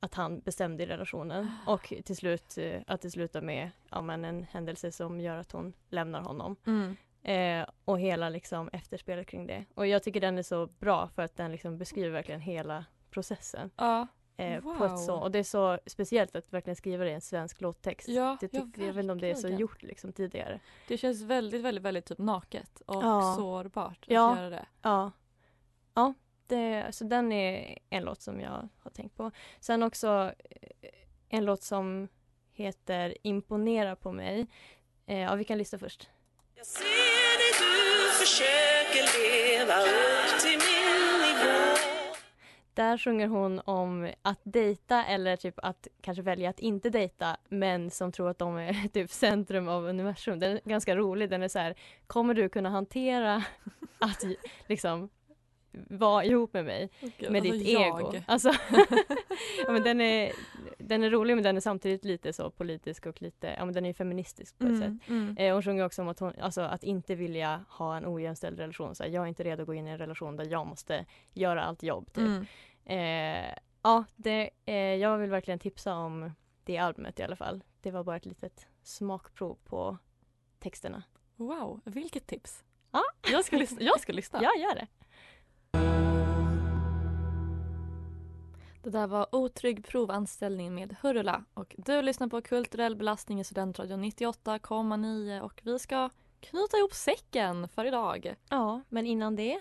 Att 0.04 0.14
han 0.14 0.40
bestämde 0.40 0.82
i 0.82 0.86
relationen. 0.86 1.50
Och 1.66 1.92
till 2.04 2.16
slut 2.16 2.58
eh, 2.58 2.80
att 2.86 3.00
det 3.00 3.10
slutar 3.10 3.40
med 3.40 3.70
ja, 3.90 4.00
men 4.00 4.24
en 4.24 4.42
händelse 4.42 4.92
som 4.92 5.20
gör 5.20 5.36
att 5.36 5.52
hon 5.52 5.72
lämnar 5.90 6.20
honom. 6.22 6.56
Mm. 6.66 6.96
Eh, 7.22 7.68
och 7.84 8.00
hela 8.00 8.28
liksom 8.28 8.68
efterspelet 8.72 9.26
kring 9.26 9.46
det. 9.46 9.64
Och 9.74 9.86
jag 9.86 10.02
tycker 10.02 10.20
den 10.20 10.38
är 10.38 10.42
så 10.42 10.66
bra 10.66 11.08
för 11.08 11.22
att 11.22 11.36
den 11.36 11.52
liksom 11.52 11.78
beskriver 11.78 12.10
verkligen 12.10 12.40
hela 12.40 12.84
processen. 13.10 13.70
Ja. 13.76 14.06
Eh, 14.36 14.60
på 14.62 14.68
Wow. 14.72 14.84
ett 14.84 14.98
så, 14.98 15.14
och 15.16 15.30
det 15.30 15.38
är 15.38 15.42
så 15.42 15.78
speciellt 15.86 16.36
att 16.36 16.52
verkligen 16.52 16.76
skriva 16.76 17.04
det 17.04 17.10
i 17.10 17.14
en 17.14 17.20
svensk 17.20 17.60
låttext. 17.60 18.08
Ja, 18.08 18.36
det 18.40 18.52
ja, 18.54 18.60
tycker, 18.60 18.86
jag 18.86 18.92
vet 18.92 19.02
inte 19.02 19.12
om 19.12 19.20
det 19.20 19.30
är 19.30 19.34
så 19.34 19.48
gjort 19.48 19.82
liksom 19.82 20.12
tidigare. 20.12 20.60
Det 20.88 20.98
känns 20.98 21.22
väldigt, 21.22 21.62
väldigt, 21.62 21.84
väldigt 21.84 22.04
typ 22.04 22.18
naket 22.18 22.80
och 22.86 23.04
Ja. 23.04 23.34
sårbart 23.38 23.98
att 24.02 24.10
Ja. 24.10 24.36
göra 24.38 24.50
det. 24.50 24.66
Ja. 24.82 25.10
Ja, 25.94 26.14
det, 26.48 26.94
så 26.94 27.04
den 27.04 27.32
är 27.32 27.78
en 27.90 28.02
låt 28.04 28.22
som 28.22 28.40
jag 28.40 28.68
har 28.78 28.90
tänkt 28.90 29.16
på. 29.16 29.30
Sen 29.60 29.82
också 29.82 30.32
eh, 30.82 30.90
en 31.28 31.44
låt 31.44 31.62
som 31.62 32.08
heter 32.52 33.16
Imponera 33.22 33.96
på 33.96 34.12
mig. 34.12 34.46
Eh, 35.06 35.18
ja, 35.18 35.34
vi 35.34 35.44
kan 35.44 35.58
lyssna 35.58 35.78
först. 35.78 36.08
Jag 36.54 36.66
ser 36.66 36.84
dig 37.38 37.52
du 37.58 38.10
försöker 38.10 39.18
leva 39.18 39.80
upp 39.80 40.40
till 40.40 40.58
min 40.58 41.20
nivå 41.20 41.76
Där 42.74 42.98
sjunger 42.98 43.28
hon 43.28 43.60
om 43.64 44.12
att 44.22 44.40
dejta 44.42 45.04
eller 45.04 45.36
typ 45.36 45.54
att 45.56 45.88
kanske 46.00 46.22
välja 46.22 46.50
att 46.50 46.60
inte 46.60 46.90
dejta 46.90 47.36
men 47.48 47.90
som 47.90 48.12
tror 48.12 48.30
att 48.30 48.38
de 48.38 48.56
är 48.56 48.88
typ 48.92 49.10
centrum 49.10 49.68
av 49.68 49.84
universum. 49.84 50.40
Den 50.40 50.52
är 50.52 50.60
ganska 50.64 50.96
rolig. 50.96 51.30
Den 51.30 51.42
är 51.42 51.48
så 51.48 51.58
här, 51.58 51.74
kommer 52.06 52.34
du 52.34 52.48
kunna 52.48 52.70
hantera 52.70 53.44
att 53.98 54.24
liksom 54.66 55.10
vara 55.90 56.24
ihop 56.24 56.52
med 56.52 56.64
mig 56.64 56.90
Gud, 57.00 57.30
med 57.32 57.40
alltså 57.40 57.52
ditt 57.58 57.68
jag. 57.68 58.00
ego? 58.00 58.22
Alltså, 58.26 58.48
ja, 59.66 59.72
men 59.72 59.82
den, 59.82 60.00
är, 60.00 60.32
den 60.78 61.02
är 61.02 61.10
rolig 61.10 61.34
men 61.34 61.44
den 61.44 61.56
är 61.56 61.60
samtidigt 61.60 62.04
lite 62.04 62.32
så 62.32 62.50
politisk 62.50 63.06
och 63.06 63.22
lite, 63.22 63.54
ja 63.58 63.64
men 63.64 63.74
den 63.74 63.84
är 63.84 63.88
ju 63.88 63.94
feministisk 63.94 64.58
på 64.58 64.64
ett 64.64 64.70
Mm, 64.70 64.80
sätt. 65.00 65.08
mm. 65.08 65.36
Eh, 65.38 65.52
hon 65.52 65.62
sjunger 65.62 65.84
också 65.84 66.02
om 66.02 66.08
att, 66.08 66.20
hon, 66.20 66.32
alltså, 66.40 66.60
att 66.60 66.84
inte 66.84 67.14
vilja 67.14 67.64
ha 67.68 67.96
en 67.96 68.06
ojämställd 68.06 68.58
relation. 68.60 68.94
Så 68.94 69.02
här, 69.02 69.10
jag 69.10 69.24
är 69.24 69.28
inte 69.28 69.44
redo 69.44 69.62
att 69.62 69.66
gå 69.66 69.74
in 69.74 69.86
i 69.86 69.90
en 69.90 69.98
relation 69.98 70.36
där 70.36 70.46
jag 70.50 70.66
måste 70.66 71.04
göra 71.32 71.64
allt 71.64 71.82
jobb. 71.82 72.12
Typ. 72.12 72.24
Mm. 72.24 72.46
Eh, 72.84 73.54
ja, 73.82 74.04
det, 74.16 74.50
eh, 74.66 74.74
jag 74.74 75.18
vill 75.18 75.30
verkligen 75.30 75.58
tipsa 75.58 75.94
om 75.94 76.32
det 76.64 76.78
albumet 76.78 77.20
i 77.20 77.22
alla 77.22 77.36
fall. 77.36 77.64
Det 77.80 77.90
var 77.90 78.04
bara 78.04 78.16
ett 78.16 78.26
litet 78.26 78.66
smakprov 78.82 79.58
på 79.64 79.98
texterna. 80.58 81.02
Wow, 81.36 81.80
vilket 81.84 82.26
tips. 82.26 82.64
Ja. 82.92 83.02
Jag 83.32 83.44
ska 83.44 83.56
lyssna. 83.56 83.78
Jag 83.80 84.00
ska 84.00 84.12
lyssna. 84.12 84.40
Ja, 84.42 84.50
gör 84.60 84.74
det. 84.74 84.86
Det 88.82 88.90
där 88.90 89.06
var 89.06 89.34
Otrygg 89.34 89.86
provanställning 89.86 90.74
med 90.74 90.96
Hurula 91.02 91.44
och 91.54 91.74
du 91.78 92.02
lyssnar 92.02 92.28
på 92.28 92.42
Kulturell 92.42 92.96
belastning 92.96 93.40
i 93.40 93.44
Studentradion 93.44 94.04
98,9 94.04 95.40
och 95.40 95.60
vi 95.64 95.78
ska 95.78 96.10
knyta 96.40 96.76
ihop 96.76 96.94
säcken 96.94 97.68
för 97.68 97.84
idag. 97.84 98.34
Ja, 98.48 98.80
men 98.88 99.06
innan 99.06 99.36
det 99.36 99.60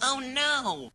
Oh 0.00 0.20
no! 0.20 0.90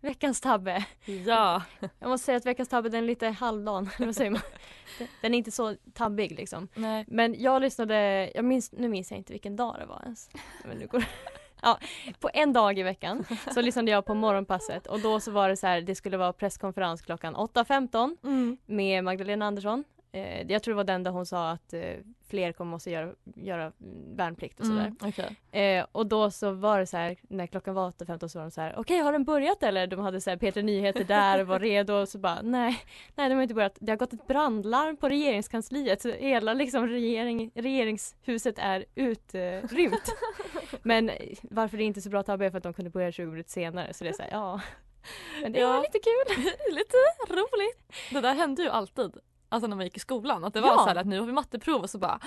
Veckans 0.00 0.40
tabbe. 0.40 0.84
Ja. 1.26 1.62
Jag 1.98 2.08
måste 2.08 2.24
säga 2.24 2.36
att 2.36 2.46
veckans 2.46 2.68
tabbe 2.68 2.88
den 2.88 3.02
är 3.02 3.06
lite 3.06 3.28
halvdan. 3.28 3.90
eller 3.96 4.06
Vad 4.06 4.16
säger 4.16 4.30
man? 4.30 4.40
Den 5.22 5.34
är 5.34 5.38
inte 5.38 5.50
så 5.50 5.76
tabbig 5.94 6.32
liksom. 6.32 6.68
Nej. 6.74 7.04
Men 7.08 7.34
jag 7.42 7.62
lyssnade, 7.62 8.30
jag 8.34 8.44
minns, 8.44 8.72
nu 8.72 8.88
minns 8.88 9.10
jag 9.10 9.18
inte 9.18 9.32
vilken 9.32 9.56
dag 9.56 9.76
det 9.80 9.86
var 9.86 10.00
ens. 10.02 10.30
Men 10.64 10.78
nu 10.78 10.86
går, 10.86 11.04
ja, 11.62 11.78
på 12.20 12.30
en 12.34 12.52
dag 12.52 12.78
i 12.78 12.82
veckan 12.82 13.24
så 13.54 13.60
lyssnade 13.60 13.90
jag 13.90 14.04
på 14.04 14.14
morgonpasset 14.14 14.86
och 14.86 15.00
då 15.00 15.20
så 15.20 15.30
var 15.30 15.48
det 15.48 15.56
så 15.56 15.66
här, 15.66 15.80
det 15.80 15.94
skulle 15.94 16.16
vara 16.16 16.32
presskonferens 16.32 17.02
klockan 17.02 17.36
8.15 17.36 18.16
Mm. 18.24 18.56
med 18.66 19.04
Magdalena 19.04 19.46
Andersson. 19.46 19.84
Eh, 20.12 20.50
jag 20.52 20.62
tror 20.62 20.72
det 20.72 20.76
var 20.76 20.84
den 20.84 21.02
där 21.02 21.10
hon 21.10 21.26
sa 21.26 21.50
att 21.50 21.72
eh, 21.72 21.82
fler 22.28 22.52
kommer 22.52 22.70
måste 22.70 22.90
göra, 22.90 23.12
göra 23.34 23.72
värnplikt 24.14 24.60
och 24.60 24.66
sådär. 24.66 24.80
Mm, 24.80 24.96
okej. 25.02 25.36
Eh, 25.62 25.86
och 25.92 26.06
då 26.06 26.30
så 26.30 26.50
var 26.50 26.78
det 26.80 26.86
så 26.86 26.96
här, 26.96 27.16
när 27.28 27.46
klockan 27.46 27.74
var 27.74 27.90
8.15 27.90 28.28
så 28.28 28.38
var 28.38 28.44
de 28.44 28.50
så 28.50 28.60
här, 28.60 28.74
okej 28.76 28.98
har 28.98 29.12
den 29.12 29.24
börjat 29.24 29.62
eller? 29.62 29.86
De 29.86 30.00
hade 30.00 30.20
så 30.20 30.30
här 30.30 30.36
Peter 30.36 30.62
Nyheter 30.62 31.04
där 31.04 31.40
och 31.40 31.46
var 31.46 31.58
redo 31.58 31.94
och 31.94 32.08
så 32.08 32.18
bara, 32.18 32.42
nej, 32.42 32.78
nej 33.14 33.28
de 33.28 33.34
har 33.34 33.42
inte 33.42 33.54
börjat. 33.54 33.76
Det 33.80 33.92
har 33.92 33.96
gått 33.96 34.12
ett 34.12 34.26
brandlarm 34.26 34.96
på 34.96 35.08
regeringskansliet 35.08 36.02
så 36.02 36.10
hela 36.10 36.54
liksom 36.54 36.86
regering, 36.88 37.50
regeringshuset 37.54 38.58
är 38.58 38.84
utrymt. 38.94 40.14
Men 40.82 41.10
varför 41.42 41.76
det 41.76 41.82
är 41.82 41.86
inte 41.86 42.00
är 42.00 42.02
så 42.02 42.10
bra 42.10 42.22
tabbe 42.22 42.46
är 42.46 42.50
för 42.50 42.58
att 42.58 42.62
de 42.64 42.74
kunde 42.74 42.90
börja 42.90 43.12
20 43.12 43.26
minuter 43.30 43.50
senare 43.50 43.94
så 43.94 44.04
det 44.04 44.10
är 44.10 44.14
så 44.14 44.22
här, 44.22 44.30
ja. 44.30 44.60
Men 45.42 45.52
det 45.52 45.60
Ja. 45.60 45.68
var 45.72 45.82
lite 45.82 45.98
kul. 45.98 46.44
Lite 46.74 46.96
roligt. 47.34 47.78
Det 48.10 48.20
där 48.20 48.34
hände 48.34 48.62
ju 48.62 48.68
alltid. 48.68 49.12
Alltså 49.52 49.66
när 49.66 49.76
man 49.76 49.84
gick 49.84 49.96
i 49.96 50.00
skolan. 50.00 50.44
Att 50.44 50.54
det 50.54 50.60
var 50.60 50.68
Ja. 50.68 50.76
så 50.78 50.88
här 50.88 50.96
att 50.96 51.06
nu 51.06 51.18
har 51.18 51.26
vi 51.26 51.32
matteprov 51.32 51.82
och 51.82 51.90
så 51.90 51.98
bara 51.98 52.20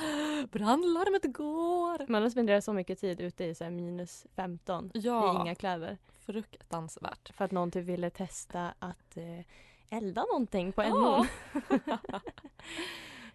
brandlarmet 0.51 1.33
går. 1.33 2.07
Man 2.11 2.21
har 2.21 2.29
spenderat 2.29 2.63
så 2.63 2.73
mycket 2.73 2.99
tid 2.99 3.21
ute 3.21 3.43
i 3.45 3.55
så 3.55 3.69
minus 3.69 4.25
15 4.35 4.91
Ja. 4.93 5.37
i 5.37 5.41
inga 5.41 5.55
kläder. 5.55 5.97
Fruktansvärt. 6.25 7.29
För 7.35 7.45
att 7.45 7.51
någon 7.51 7.71
typ 7.71 7.85
ville 7.85 8.09
testa 8.09 8.73
att 8.79 9.17
eh, 9.17 9.97
elda 9.97 10.23
någonting 10.31 10.71
på 10.71 10.83
Ja. 10.83 10.89
NO. 10.89 11.25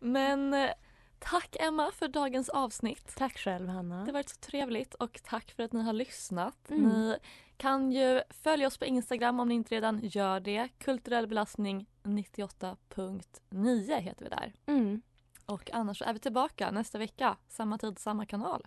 Men 0.00 0.54
eh, 0.54 0.70
tack 1.18 1.56
Emma 1.60 1.90
för 1.90 2.08
dagens 2.08 2.48
avsnitt. 2.48 3.14
Tack 3.16 3.38
själv 3.38 3.68
Hanna. 3.68 4.00
Det 4.00 4.06
har 4.06 4.12
varit 4.12 4.28
så 4.28 4.36
trevligt 4.40 4.94
och 4.94 5.20
tack 5.24 5.50
för 5.50 5.62
att 5.62 5.72
ni 5.72 5.82
har 5.82 5.92
lyssnat. 5.92 6.70
Mm. 6.70 6.82
Ni 6.88 7.16
kan 7.58 7.92
ju 7.92 8.22
följa 8.30 8.66
oss 8.66 8.78
på 8.78 8.84
Instagram 8.84 9.40
om 9.40 9.48
ni 9.48 9.54
inte 9.54 9.74
redan 9.74 10.00
gör 10.02 10.40
det. 10.40 10.68
Kulturell 10.78 11.26
belastning 11.26 11.86
98.9 12.02 14.00
heter 14.00 14.24
vi 14.24 14.30
där. 14.30 14.52
Mm. 14.66 15.02
Och 15.46 15.70
annars 15.72 15.98
så 15.98 16.04
är 16.04 16.12
vi 16.12 16.18
tillbaka 16.18 16.70
nästa 16.70 16.98
vecka. 16.98 17.36
Samma 17.48 17.78
tid, 17.78 17.98
samma 17.98 18.26
kanal. 18.26 18.66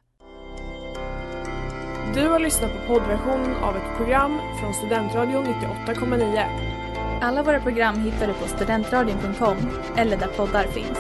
Du 2.13 2.27
har 2.27 2.39
lyssnat 2.39 2.71
på 2.71 2.87
poddversion 2.87 3.55
av 3.55 3.75
ett 3.75 3.97
program 3.97 4.39
från 4.59 4.73
Studentradion 4.73 5.45
98,9. 5.45 7.21
Alla 7.21 7.43
våra 7.43 7.59
program 7.59 7.95
hittar 7.95 8.27
du 8.27 8.33
på 8.33 8.47
studentradion.com 8.47 9.57
eller 9.97 10.17
där 10.17 10.27
poddar 10.27 10.63
finns. 10.63 10.99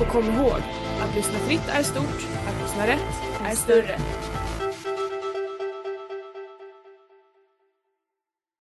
Och 0.00 0.06
kom 0.06 0.24
ihåg, 0.24 0.60
att 1.00 1.14
lyssna 1.14 1.38
fritt 1.38 1.68
är 1.68 1.82
stort, 1.82 2.28
att 2.48 2.62
lyssna 2.62 2.86
rätt 2.86 3.22
är 3.44 3.54
större. 3.54 3.98